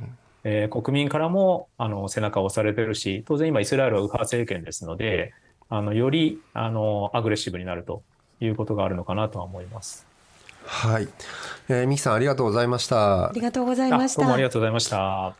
[0.44, 5.32] えー国民からもあの背中を押されてるし、当然今イスラエルは右派政権ですので、
[5.70, 8.02] あのよりあのアグレッシブになると
[8.40, 10.06] いうことがあるのかなとは思います。
[10.66, 11.08] はい、
[11.68, 13.28] えー、ミキさんありがとうございました。
[13.28, 14.22] ありがとうございました。
[14.22, 15.34] あどうもありがとうございました。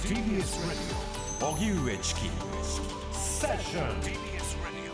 [0.00, 1.08] TBS Radio
[1.40, 2.20] 荻上チキ
[3.12, 4.92] セッション TBS Radio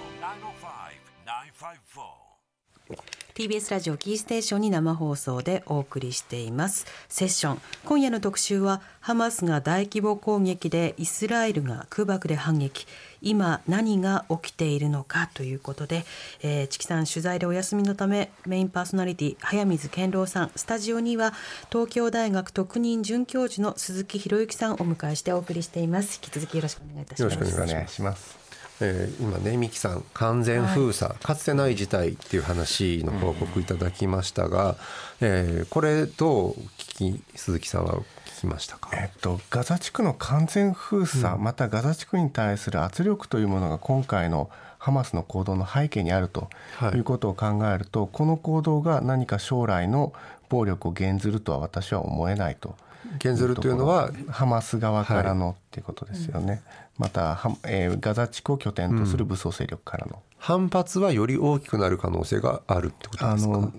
[2.89, 6.87] 905-954 TBS ラジオキーステーションに生放送でお送りしています。
[7.09, 7.61] セッション。
[7.85, 12.87] 今夜の特集はハマスが大規模攻撃でイスラエルが空爆で反撃。
[13.23, 16.05] 今何が起きているのかということで、
[16.45, 20.53] えー、チキさん取材でお休みのためメインパーソナリティ早水健郎さん。
[20.55, 21.33] スタジオには
[21.73, 26.21] 東京大学特任准教授の鈴木博之さんをお迎えしてお送りしています。
[26.23, 27.35] 引き続きよろしくお願いいたします。
[27.35, 27.73] よろしくお願いします。
[27.73, 28.44] お願いします。
[28.81, 34.77] えー今ねミキさん完全封鎖、かつてない事態っていう話の報告いただきましたが、
[35.21, 37.95] えーこれどう聞き鈴木さんは
[38.27, 46.99] 聞きましたか、えっと、ガザ地区の完全封鎖、またガザ地区に対する圧力というものが今回のハマスの行動の背景にあるとはい。
[46.99, 50.13] いうことを考えると、この行動が何か将来の
[50.51, 52.77] 暴力を減ずるとは私は思えないと。
[53.19, 56.63] 減ずるというのはハマス側からのっていうことですよね。
[56.99, 60.23] また、はえーガザ地区を拠点とする武装勢力からの。
[60.39, 63.55] 反発はより大きくなる可能性があるってことですか？
[63.55, 63.73] あの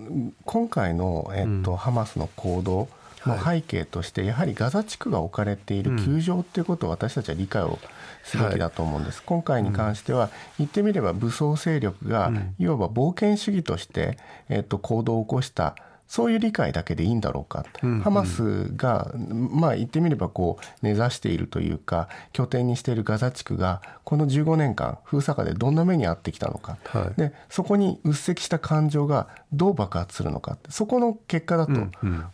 [0.44, 2.88] 今回の、えっとハマスの行動
[3.24, 7.78] の背景として、やはりガザ地区が置かれている窮状っていうことを私たちは理解を
[8.24, 15.76] すべきだと思うんです、今回に関しては言ってみれば武装勢力が、いわば冒険主義として、えっと行動を起こした
[16.08, 17.64] そういう理解だけでいいんだろうか、
[18.02, 27.20] ハマスが、まあ、言ってみればこう根ざしているというか拠点にしているガザ地区がこの15年間封鎖下でどんな目に遭ってきたのか、はい。
[27.20, 31.72] でそこにうっせきした感情がどう爆発するのかそこの結果だと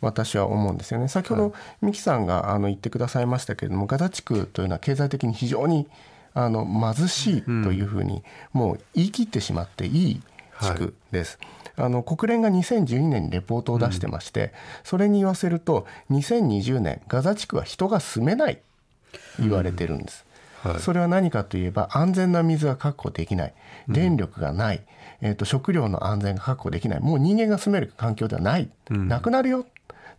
[0.01, 1.09] 私は思うんですよね。
[1.09, 5.89] 先ほど三木さんがあの言ってくださいましたけれどもガザ地区というのは経済的に非常に
[6.35, 10.23] あの貧しいというふうにもう言い切ってしまっていい
[10.62, 11.38] 地区です。
[11.77, 14.53] あの国連が2012年にレポートを出してまして、
[14.85, 18.61] それに言わせると2020年ガザ地区は人が住めない
[19.38, 20.25] 言われてるんです。
[20.62, 20.81] はい。
[20.81, 23.55] それは何かといえば安全な水が確保できない。
[23.88, 24.83] 電力がない、
[25.20, 27.01] えー、と食料の安全が確保できない。
[27.01, 29.66] もう人間が住める環境ではない、なくなるよ。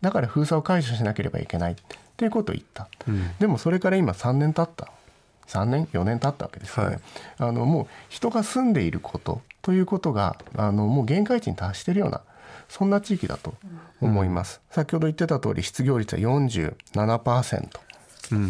[0.02, 1.74] だから封鎖を解除しなければいけない。
[1.74, 1.76] っ
[2.16, 2.88] ていうことを言った、
[3.40, 4.92] でもそれから今3年経った。
[5.48, 7.00] 3年？4年経ったわけですよね、
[7.38, 12.22] あのもう人が住んでいることということがあのもう限界値に達しているような
[12.70, 13.56] そんな地域だと
[14.02, 17.70] 思います、先ほど言ってた通り失業率は47%、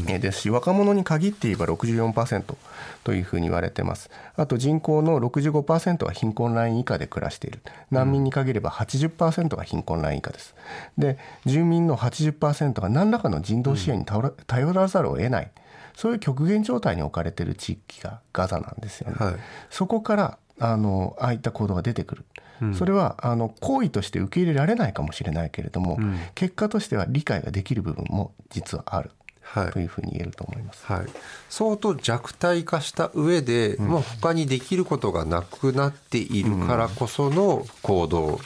[0.07, 2.55] えーですし若者に限って言えば64%
[3.03, 4.09] というふうに言われてます。
[4.35, 7.61] あと人口の65%は貧困ライン以下で暮らしている。
[7.91, 10.55] 難民に限れば80%が貧困ライン以下です。
[10.97, 15.51] で住民の80%が何らかの人道支援に頼ら頼らざるを得ない。
[15.95, 19.35] そういう極限状態に置かれている地域がガザなんですよね、はい。
[19.69, 22.25] そこからあのああいった行動が出てくる、
[22.73, 26.19] それはあの行為として受け入れられないかもしれないけれども、ん。
[26.35, 29.11] 結果としては理解ができる部分も実はある。
[29.41, 29.71] はい。
[29.71, 30.85] というふうに言えると思います。
[30.85, 31.05] はい、
[31.49, 38.39] 相当弱体化した上で、もう他にできることがなくなっているからこその行動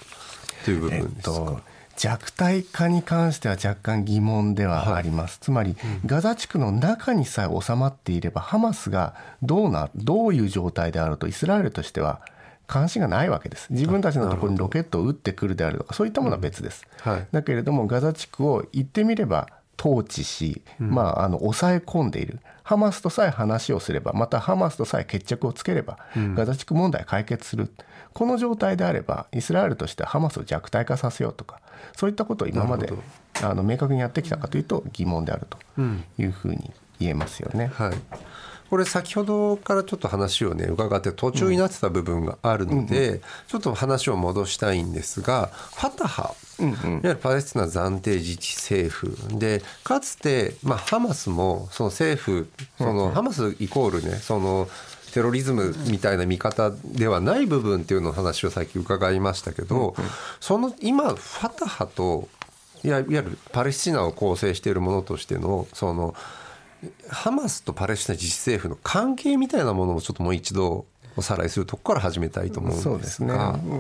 [0.66, 1.62] という部えっ分ですか、と
[1.98, 5.76] 弱体化に関しては若干疑問ではあります、つまり、
[6.06, 12.22] ガザ地区の中にさえ収まっていればハマスがどうなどういう状態であるとイスラエルとしては
[12.68, 13.68] 関心がないわけです。
[13.72, 17.28] 自分たちのところにロケットを撃ってくるであるとかそういったものは別です、はい。
[17.32, 19.48] だけれどもガザ地区を言ってみれば
[19.80, 25.98] 統治し、まあ、あの抑え込んでいるハマスとさえ話をすればまたハマスとさえ決着をつければ、
[26.36, 27.72] ガザ地区問題解決する。
[28.14, 31.62] この状態であればイスラエルとしてはハマスを弱体化させようとか
[31.96, 32.92] そういったことを今まで
[33.42, 35.82] あの明確にやってきたかというと疑問であると
[36.18, 37.72] いうふうに言えますよね。
[37.74, 37.94] はい、
[38.70, 49.16] これ先ほどからちょっと話をね伺って途中になってた部分があるので、ちょっと話を戻したいんですがファタハ、いわゆるパレスチナ暫定自治政府。
[49.38, 54.68] でかつて、まあ、ハマスもその政府その、ハマスイコールねその
[55.14, 59.96] テロリズムみたいな見方ではない部分っていうのを話をさっき伺いましたけど、
[60.40, 62.28] その今ファタハと
[62.84, 66.14] いわいわゆるパレスチナを構成しているものとしてのその
[67.10, 70.86] ハマスとパレスチナ自治政府の関係みたいなものをちょっともう一度
[71.18, 72.92] おさらいするとこから始めたいと思うんですが。
[72.92, 73.34] そうですね。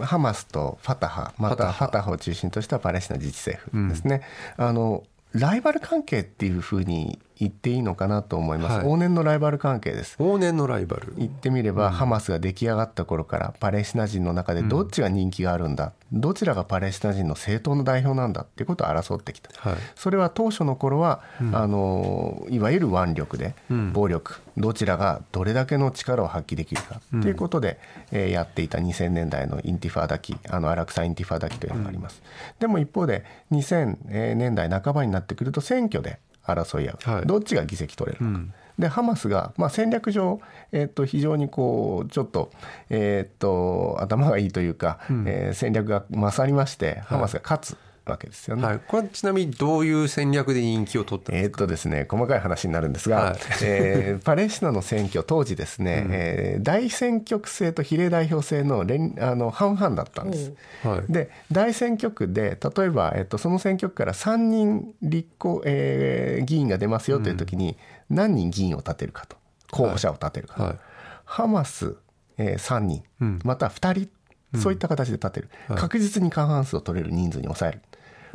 [0.03, 1.33] ハマスとファタハ。
[1.37, 2.07] またファタハ。
[2.07, 4.21] を中心としたパレスチナ自治政府ですね、
[4.55, 8.85] あのライバル関係っていうふうに言っていいのかなと思います、はい。
[8.85, 10.15] 往年のライバル関係です。
[10.19, 11.13] 往年のライバル。
[11.17, 19.79] 言ってみれば、ハマスが出来上がった頃からパレスチナ人の中でどっちが人気があるんだ、どちらがパレスチナ人の正当の代表なんだっていうことを争ってきた、はい。
[19.95, 21.21] それは当初の頃は、
[21.53, 23.53] あのいわゆる腕力で
[23.93, 27.79] 暴力、どちらがどれだけの力を発揮できるかということで、
[28.11, 32.21] えーやっていた2000年代のインティファーダ期あのアラクサインティファーダ期というのがあります、
[32.59, 37.25] でも一方で2000年代半ばになってくると選挙で争い合う、はい。
[37.25, 38.45] どっちが議席取れるのか、
[38.79, 40.39] でハマスが、まあ、戦略上、
[40.71, 42.51] えっと非常にこうちょっと,、
[42.89, 47.77] えっと頭がいいというか、えー戦略が勝りましてハマスが勝つ
[48.11, 48.63] わけですよね。
[48.63, 53.39] はい、これちなみにどういう戦略で人気を取ったんですか、えーっとですね、細かい話になるんですが、はい。
[53.63, 60.53] えーパレスチナの選挙当時ですね、えー大選挙区制と比例代表制の連あの半々だったんです。
[60.83, 61.11] はい。
[61.11, 67.77] で大選挙区で例えば、えっと、その選挙区から3人立候、えー議員が出ますよという時に
[68.09, 69.37] 何人議員を立てるかと。
[69.71, 70.79] 候補者を立てるかと、はい。
[71.25, 71.97] ハマス、
[72.37, 73.39] えー3人、ん。
[73.43, 74.09] または2人
[74.55, 77.81] そういった形で立てる、確実に過半数を取れる人数に抑える。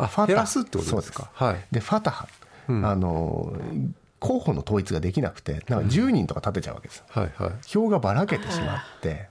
[0.06, 1.30] あファタ減らすってことですか？
[1.32, 1.64] はい。
[1.70, 2.28] でファタハ、
[2.72, 2.84] ん。
[2.84, 3.52] あの
[4.18, 7.52] 候補の統一ができなくてなんか10人とか立てちゃうわけです、はいはい。
[7.66, 9.28] 票がばらけてしまって、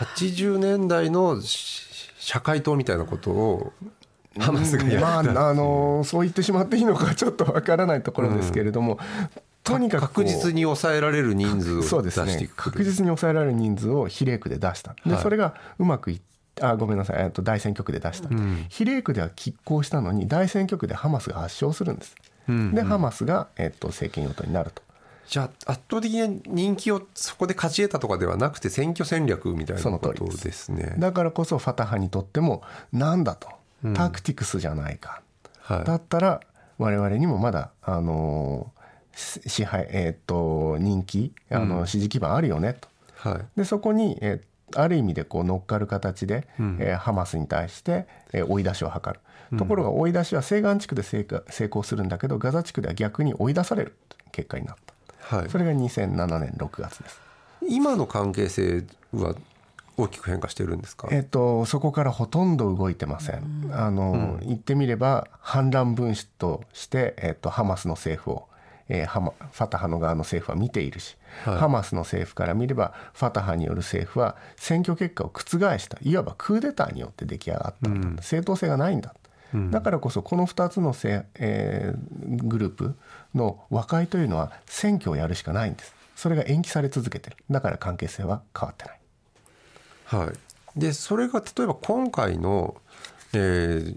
[0.00, 3.72] 80年代のし社会党みたいなことを
[4.38, 8.98] ハマスがやまったああのそう言ってしまっていいのかちょっとわからないところですけれども、
[9.64, 14.94] とにかく確実に抑えられる人数を出していく確実に抑えられる人数を比例区で出した。
[15.06, 15.22] で、はい。
[15.22, 16.20] それがうまくいっ
[16.62, 18.28] あごめんなさい、えっと大選挙区で出した、
[18.68, 22.14] 比例区では拮抗したのに大選挙区でハマスが圧勝するんです、
[22.48, 24.82] うんでハマスが、えっと政権与党になると。
[25.28, 30.94] じゃあ圧倒的な人気をそこで勝ち得たとかではなくて選挙戦略みたいなことですね。
[30.98, 33.48] だからこそファタハにとってもなんだと。
[33.94, 35.20] タクティクスじゃないか、
[35.60, 35.84] はい。
[35.84, 36.40] だったら
[36.78, 38.72] 我々にもまだあの
[39.14, 42.88] し支配えーっと人気あの支持基盤あるよねと。
[43.16, 43.44] はい。
[43.54, 44.40] でそこに、えー
[44.74, 49.20] ある意味でこう乗っかる形で、えーハマスに対して、えー追い出しを図る。
[49.56, 51.24] ところが追い出しは西岸地区で成
[51.66, 53.94] 功するんだけどガザ地区では逆に追い出される
[54.30, 54.76] 結果になっ
[55.28, 55.36] た。
[55.36, 57.20] はいそれが2007年6月です。
[57.68, 59.34] 今の関係性は
[59.98, 63.70] 大きく変化してるんですか、えっと、そこからほとんど動いてません。
[63.72, 68.48] あの、言ってみれば反乱分子として、えっと、ハマスの政府を、
[68.88, 71.58] えーハマファタハの側の政府は見ているし、はい。
[71.58, 75.42] ハマスの政府から見ればファタハによる政府は選挙結果を覆
[75.78, 78.16] したいわばクーデターによって出来上がったん。
[78.16, 79.14] だ、正当性がないんだ、
[79.70, 82.94] だからこそこの2つのせ、えーグループ
[83.34, 85.94] の和解というのは選挙をやるしかないんです。
[86.16, 87.36] それが延期され続けてる。
[87.50, 88.98] だから関係性は変わってない。
[90.06, 90.32] は
[90.76, 92.76] い、でそれが例えば今回の、
[93.34, 93.96] えー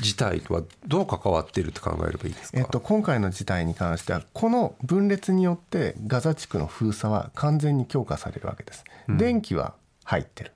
[0.00, 8.84] 事態とはどう関わっていると考えればいいですか、えっと、今回の事態に関してはこの分裂によってガザ地区の封鎖は完全に強化されるわけです。
[9.08, 9.74] 電気は
[10.04, 10.52] 入ってる。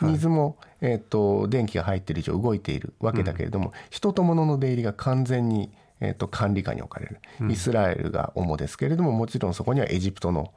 [0.00, 5.70] 水も、えっと、電気が入ってる以上動いているわけだけれども、人と物の出入りが完全に、
[6.00, 10.52] えっと、管理下に置かれる、イスラエルが主ですけれどももちろんそこにはエジプトの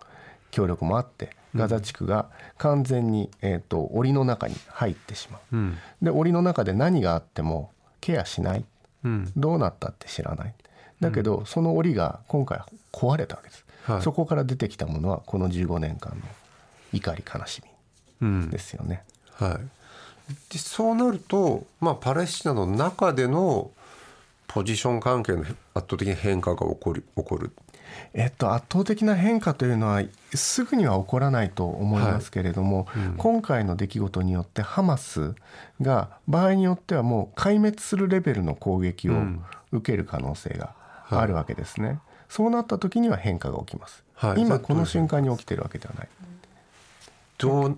[0.52, 5.56] 協力もあってガザ地区が完全に、えー、と檻の中に入ってしまう。
[5.56, 5.78] うん。
[6.02, 8.66] で檻の中で何があってもケアしない。
[9.04, 9.32] うん。
[9.36, 10.54] どうなったって知らない。
[11.02, 14.02] だけど、その檻が今回壊れたわけです、はい。
[14.02, 16.22] そこから出てきたものはこの15年間の
[16.94, 17.62] 怒り悲し
[18.22, 18.42] うん。
[18.46, 19.04] みですよね、
[19.34, 23.72] はい、でそうなると、まあ、パレスチナの中での
[24.48, 27.52] ポジション関係の圧倒的な変化が起こる起こる
[28.14, 35.36] えっと、圧倒的な変化というのはすぐには起こらないと思いますけれども、今回の出来事によってハマス
[35.82, 39.44] が場合によってはもう壊滅するレベルの攻撃をうん。
[39.72, 40.74] 受ける可能性が
[41.10, 42.00] あるわけですね。
[42.30, 44.06] そうなった時には変化が起きます。
[44.14, 44.42] はい。
[44.42, 46.08] 今この瞬間に起きてるわけではない。
[47.38, 47.70] どう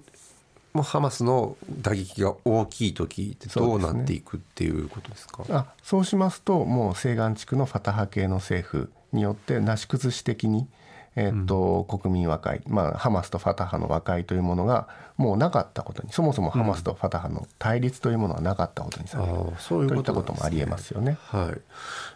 [0.74, 5.44] もうハマスの打撃が大きい時ってどうなっていくっていうことですか？
[5.50, 10.68] あそうしますともう西岸地区のファタハ系の政府によってなし崩し的に、
[11.16, 14.88] えーと国民和解、まあ、ハマスとファタハの和解というものが
[15.18, 21.18] もうなかったことにそもそもハマスとファタハの対立というものはなかったことにされる、ああそういうこともありえますよね。
[21.24, 21.62] はい。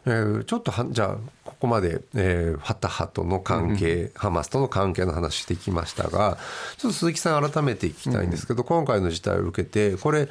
[0.06, 6.38] えーちょっとはじゃあここまで、えーファタハとの関係、ハマスとの関係の話してきましたが
[6.78, 10.30] ちょっと鈴木さん改めて聞きたいんですけど、今回の事態を受けてこれ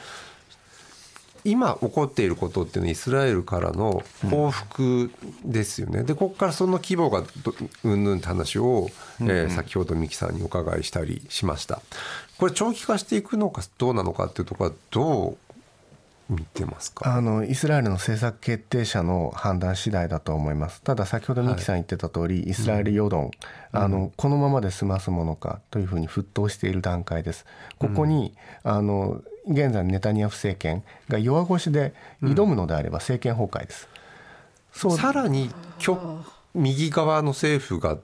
[1.45, 5.11] 今起こっていることっていうのはイスラエルからの報復
[5.45, 6.03] ですよね。
[6.03, 8.88] でここからその規模がどうんぬんって話を、
[9.20, 11.80] えー先ほど三木さんにお伺いしたりしました。
[12.38, 15.49] これ長期化していくのかどうなのかっていうところはどう
[16.31, 17.14] 見てますか？
[17.14, 20.81] あのイスラエルの政策決定者の判断次第だと思います。
[20.81, 23.33] ただ先ほどミキさん言ってた通り、イスラエル世論、
[23.72, 27.45] あのこのままで済ますものかというふうに沸騰している段階です。
[27.78, 33.89] ここに、あの現在のネタニヤフ政権が弱腰で挑むのであれば政権崩壊です、
[34.72, 34.97] そう。
[34.97, 36.01] さらに極
[36.55, 37.99] 右側の政府が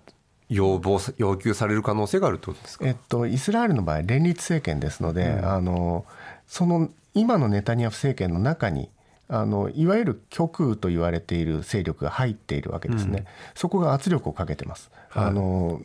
[0.49, 2.87] 要望さ要求される可能性があるとですか？
[2.87, 6.05] えっと、イスラエルの場合連立政権ですので、あの
[6.47, 8.91] その今のネタニヤフ政権の中に
[9.29, 15.81] あのいわゆる極右と言われている勢力が入っているわけですね、そこが圧力をかけてます、あの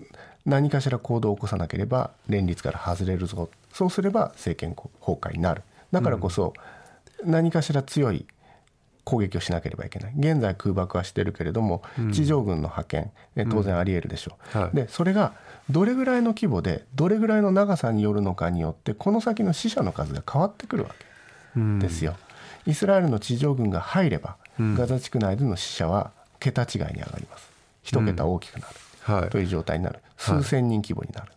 [0.46, 3.50] 何かしら行動を起こさなければ連立から外れるぞ。
[3.74, 5.64] そうすれば政権崩壊になる。
[5.92, 6.54] だからこそ
[7.24, 8.26] 何かしら強い
[9.04, 10.14] 攻撃をしなければいけない。
[10.18, 14.76] 現在空爆はしてるけれども地上軍の派遣、え当然ありえるでしょう、はい。
[14.76, 15.34] でそれが
[15.70, 21.11] どれぐらいの規模でどれぐらいの長さによるのかによってこの先の死者の数が変わってくるわけ
[21.56, 22.16] ですよ。
[22.66, 27.50] イスラエルの地上軍が入れば、ガザ地区内での死者は桁違いに上がります。
[27.84, 29.30] 一桁大きくなる、はい。
[29.30, 30.00] という状態になる。
[30.18, 31.32] 数千人規模になる、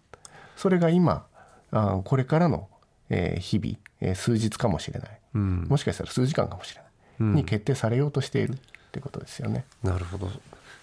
[0.56, 1.26] それが今
[1.72, 2.68] あこれからの、
[3.08, 5.66] えー日々、えー数日かもしれない、うん。
[5.68, 6.82] もしかしたら数時間かもしれ
[7.20, 8.52] ない、に決定されようとしている。
[8.54, 8.56] っ
[8.94, 9.64] てことですよね。
[9.82, 10.30] なるほど。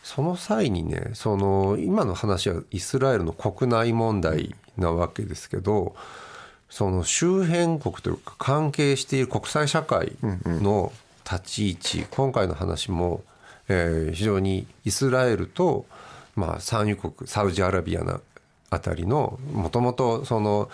[0.04, 5.96] その際にね、その今の話はイスラエルの国内問題なわけですけど、
[6.72, 10.14] その周辺国というか関係している国際社会
[10.46, 10.92] の
[11.30, 13.22] 立ち位置、今回の話も、
[13.68, 15.86] えー非常にイスラエルと
[16.36, 18.22] まあ産油国サウジアラビアな
[18.70, 20.70] あたりのもともとその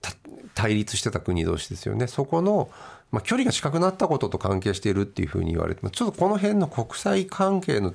[0.00, 0.12] た
[0.54, 2.06] 対立してた国同士ですよね。
[2.06, 2.70] そこの、
[3.10, 7.94] まあ、距離が近くなったことと関係しているっていうふうに言われてちょっとこの辺の国際関係の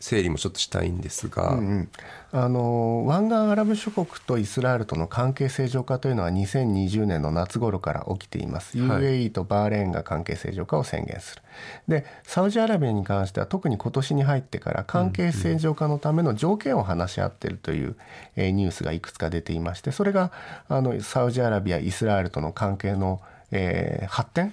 [0.00, 1.88] 整理もちょっとしたいんですが、うん
[2.32, 9.00] あの湾岸アラブ諸国とイスラエルとの関係正常化というのは2020年の夏頃から起きています、はい。
[9.00, 11.42] UAE とバーレーンが関係正常化を宣言する。
[11.88, 17.96] でサウジアラビアに関しては特に今年に入ってから関係正常化のための条件を話し合っているという、
[18.34, 20.30] えーニュースがいくつか出ていましてそれが
[20.68, 24.52] あのサウジアラビアイスラエルとの関係の、えー発展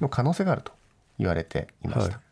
[0.00, 0.72] の可能性があると
[1.18, 2.14] 言われていました。
[2.14, 2.31] はい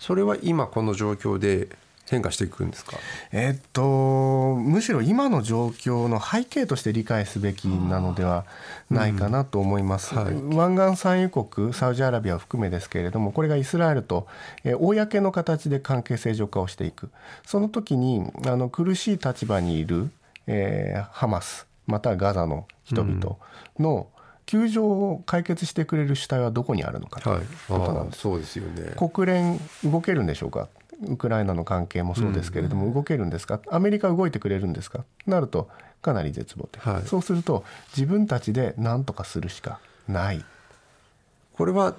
[0.00, 1.68] それは今この状況で
[2.10, 2.96] 変化していくんですか？
[3.30, 8.46] えっとむしろ今の状況の背景として理解すべきなのでは
[8.90, 10.34] ないかなと思います、はい。
[10.56, 14.26] 湾岸産油国サウジアラビアを含めですけれどもこれがイスラエルと、
[14.64, 17.10] えー公の形で関係正常化をしていく。
[17.46, 20.10] その時にあの苦しい立場にいる、
[20.48, 23.36] えーハマスまたはガザの人々
[23.78, 24.08] の
[24.50, 28.18] 窮状を解決してくれる主体はどこにあるのかということなんです。
[28.18, 28.94] そうですよね。
[28.96, 30.68] 国連動けるんでしょうか？
[31.06, 33.60] ウクライナの関係もそうですけれども、動けるんですか？
[33.70, 35.04] アメリカ動いてくれるんですか？
[35.24, 35.68] なると
[36.02, 37.02] かなり絶望的、はい。
[37.06, 37.64] そうすると
[37.96, 39.78] 自分たちで何とかするしか
[40.08, 40.44] ない。
[41.52, 41.94] これは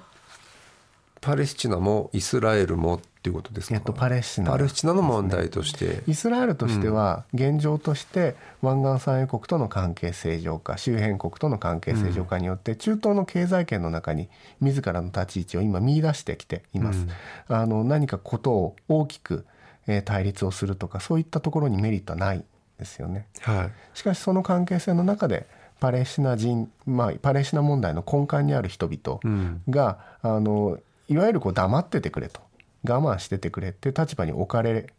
[1.22, 14.28] パレスチナもイスラエルもっていうことですか、えっとパレスチナパレスチナの問題として、イスラエルとしては現状として湾岸産油国との関係正常化周辺国との関係正常化によって中東の経済圏の中に
[14.60, 17.06] 自らの立ち位置を今見出してきています。
[17.46, 19.46] あの何かことを大きく
[19.86, 22.44] えー対立をするとかそういったところにメリットはない
[22.76, 23.26] ですよね。
[23.42, 23.70] はい。
[23.96, 25.46] しかしその関係性の中で
[25.78, 29.62] パレスチナ人、まあ、パレスチナ問題の根幹にある人々うん。
[29.70, 32.40] が、あのいわゆるこう黙っててくれと
[32.84, 34.92] 我慢しててくれっていう立場に置かれ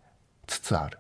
[0.48, 1.00] つつある、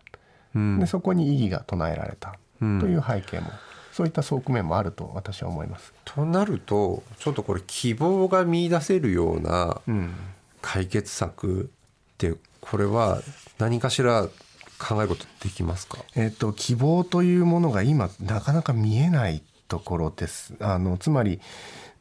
[0.56, 0.80] うん。
[0.80, 2.36] でそこに異議が唱えられた。
[2.62, 2.80] うん。
[2.80, 3.52] という背景も、
[3.92, 5.94] そういった側面もあると私は思います。
[6.06, 10.14] となるとちょっとこれ希望が見出せるようなうん。
[10.62, 11.70] 解決策
[12.14, 13.22] ってこれは
[13.60, 14.30] 何かしら
[14.80, 15.98] 考えることできますか？
[16.16, 20.54] えっと、希望というものが今なかなか見えないところです。
[20.62, 21.42] あのつまり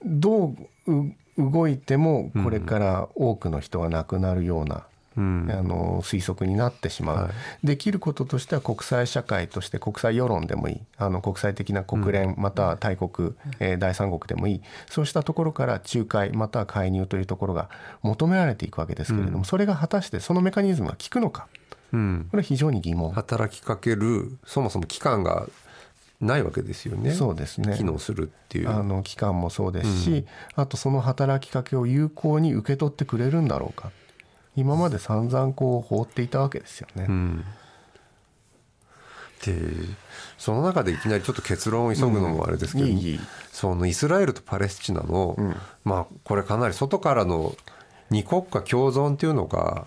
[0.05, 0.55] ど
[0.87, 4.85] うう動いてもこれから多くの人が亡くなるような、
[5.17, 5.51] うん。
[5.51, 7.31] あの推測になってしまう、は
[7.63, 10.81] できることとしては国際社会として国際世論でもいい。
[10.97, 14.63] あの国際的な国連、または大国、えー第三国でもいい。
[14.89, 17.69] そうしたところから仲介または介入というところが
[18.03, 21.47] 求められていくわけですけれども、それが果たしてそのメカニズムが効くのか？
[21.93, 22.29] うん。
[22.31, 23.13] これは非常に疑問。
[23.13, 25.47] 働きかけるそもそも期間が
[26.23, 27.13] ないわけですよね。
[27.13, 27.77] そうですね。
[27.77, 28.71] 機能するっていう。
[28.71, 33.91] あの期間もそうですし、あとその働きかけを有効に受け取ってくれるんだろうか。
[34.55, 37.07] 今まで散々こう放っていたわけですよね。
[37.09, 37.45] うん。
[39.45, 39.59] で
[40.39, 42.93] その中でいきなりちょっと結論を急ぐのもあれですけど、うん。
[42.93, 43.21] いい
[43.51, 45.37] そのイスラエルとパレスチナの、
[45.85, 47.57] まあこれかなり外からの
[48.11, 49.87] 二国家共存っていうのが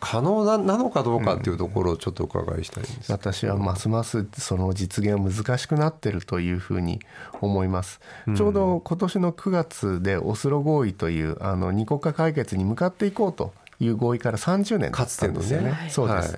[0.00, 3.12] 可能ななのかどうかっていうところをちょっとお伺いしたいんです。
[3.12, 7.00] 私はますますその実現は難しくなってるというふうに
[7.40, 8.00] 思います、
[8.34, 15.88] ちょうど今年の9月でオスロ合意というあの二国家解決に向かっていこうという合意から30年経ったんですよね。
[15.88, 16.32] そうです、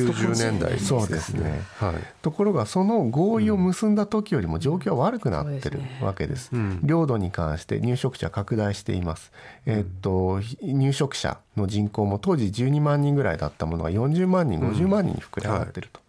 [0.00, 1.62] はい、90年代ですそうですね。
[1.78, 1.94] はい。
[2.22, 6.52] ところがその合意を結んだ時よりも状況は悪くなってるわけです。
[6.82, 9.32] 領土に関して入植者拡大しています。
[9.66, 16.00] えっと入植者の人口も当時12万人ぐらいだったものが40万人50万人に膨れ上がってると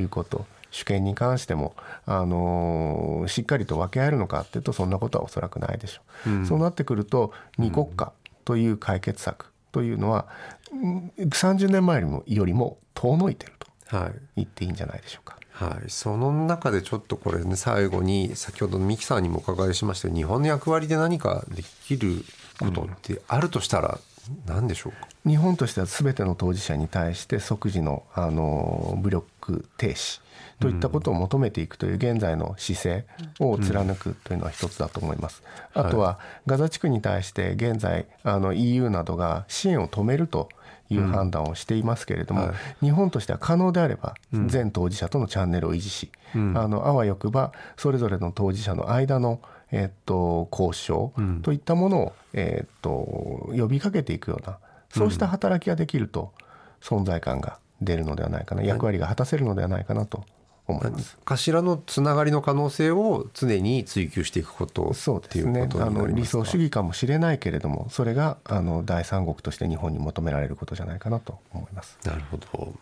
[0.00, 0.04] い。
[0.04, 0.46] うこと。
[0.70, 1.74] 主権に関しても、
[2.06, 6.02] あのしっかりと分け合えるのかっていうとそんなことはおそらくないでしょ
[6.42, 6.46] う。
[6.46, 8.12] そうなってくると二国家
[8.44, 9.46] という解決策
[9.78, 10.26] というのは
[10.72, 14.12] うん30年前よりもよりも遠のいてるとはい。
[14.34, 15.38] 言っていいんじゃないでしょうか。
[15.52, 22.24] はい、その中でちょっとこれね最後に先ほどのミキさんにもお伺いしましたが日本の役割で何かできる
[22.58, 24.00] ことってあるとしたら
[24.46, 30.20] 何でしょうか、日本としては全ての当事者に対して即時のあの武力停止
[30.60, 33.06] といったことを求めていくという現在の姿勢
[33.38, 35.42] を貫くというのは一つだと思います。
[35.74, 40.48] あとはガザ地区に対して現在あの EU などが支援を止めると
[40.90, 42.86] いう判断をしていますけれども、はい。
[42.86, 44.14] 日本としては可能であれば
[44.46, 49.40] 全当事者とのチャンネルを維持し、あのあわよくばそれぞれの当事者の間の
[49.70, 54.58] えっと、交渉といったものを、えっと、呼びかけていくような
[54.90, 56.32] そうした働きができると
[56.80, 60.24] 存在感が出るのではないかな役割が果たせるのではないかなと
[60.68, 61.16] 思います。
[61.24, 71.98] かしらのつながりの可能性を常に追求していくことそうですねあの理想主義かもしれないけれどもそれがあの第三国として日本に求められることじゃないかなと思います。
[72.04, 72.72] なるほど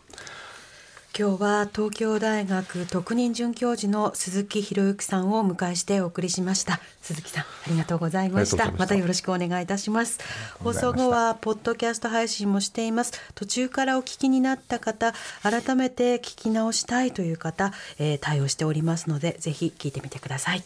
[1.15, 6.79] 今日は東京大学特任准教授の鈴木博之さんをお迎えしてお送りしました。
[7.01, 8.65] 鈴木さんありがとうございました。
[8.65, 8.77] ました。
[8.77, 10.19] またよろしくお願いいたします。
[10.59, 13.13] 放送後はポッドキャスト配信もしています。
[13.33, 20.63] 途中からお聞きになった方改めて聞き直したいという方、えー対応しておりますのでぜひ聞いてみてください。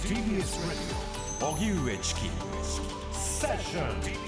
[0.00, 0.58] TBS
[1.40, 2.20] Radio 荻上チキ
[3.12, 4.27] セッション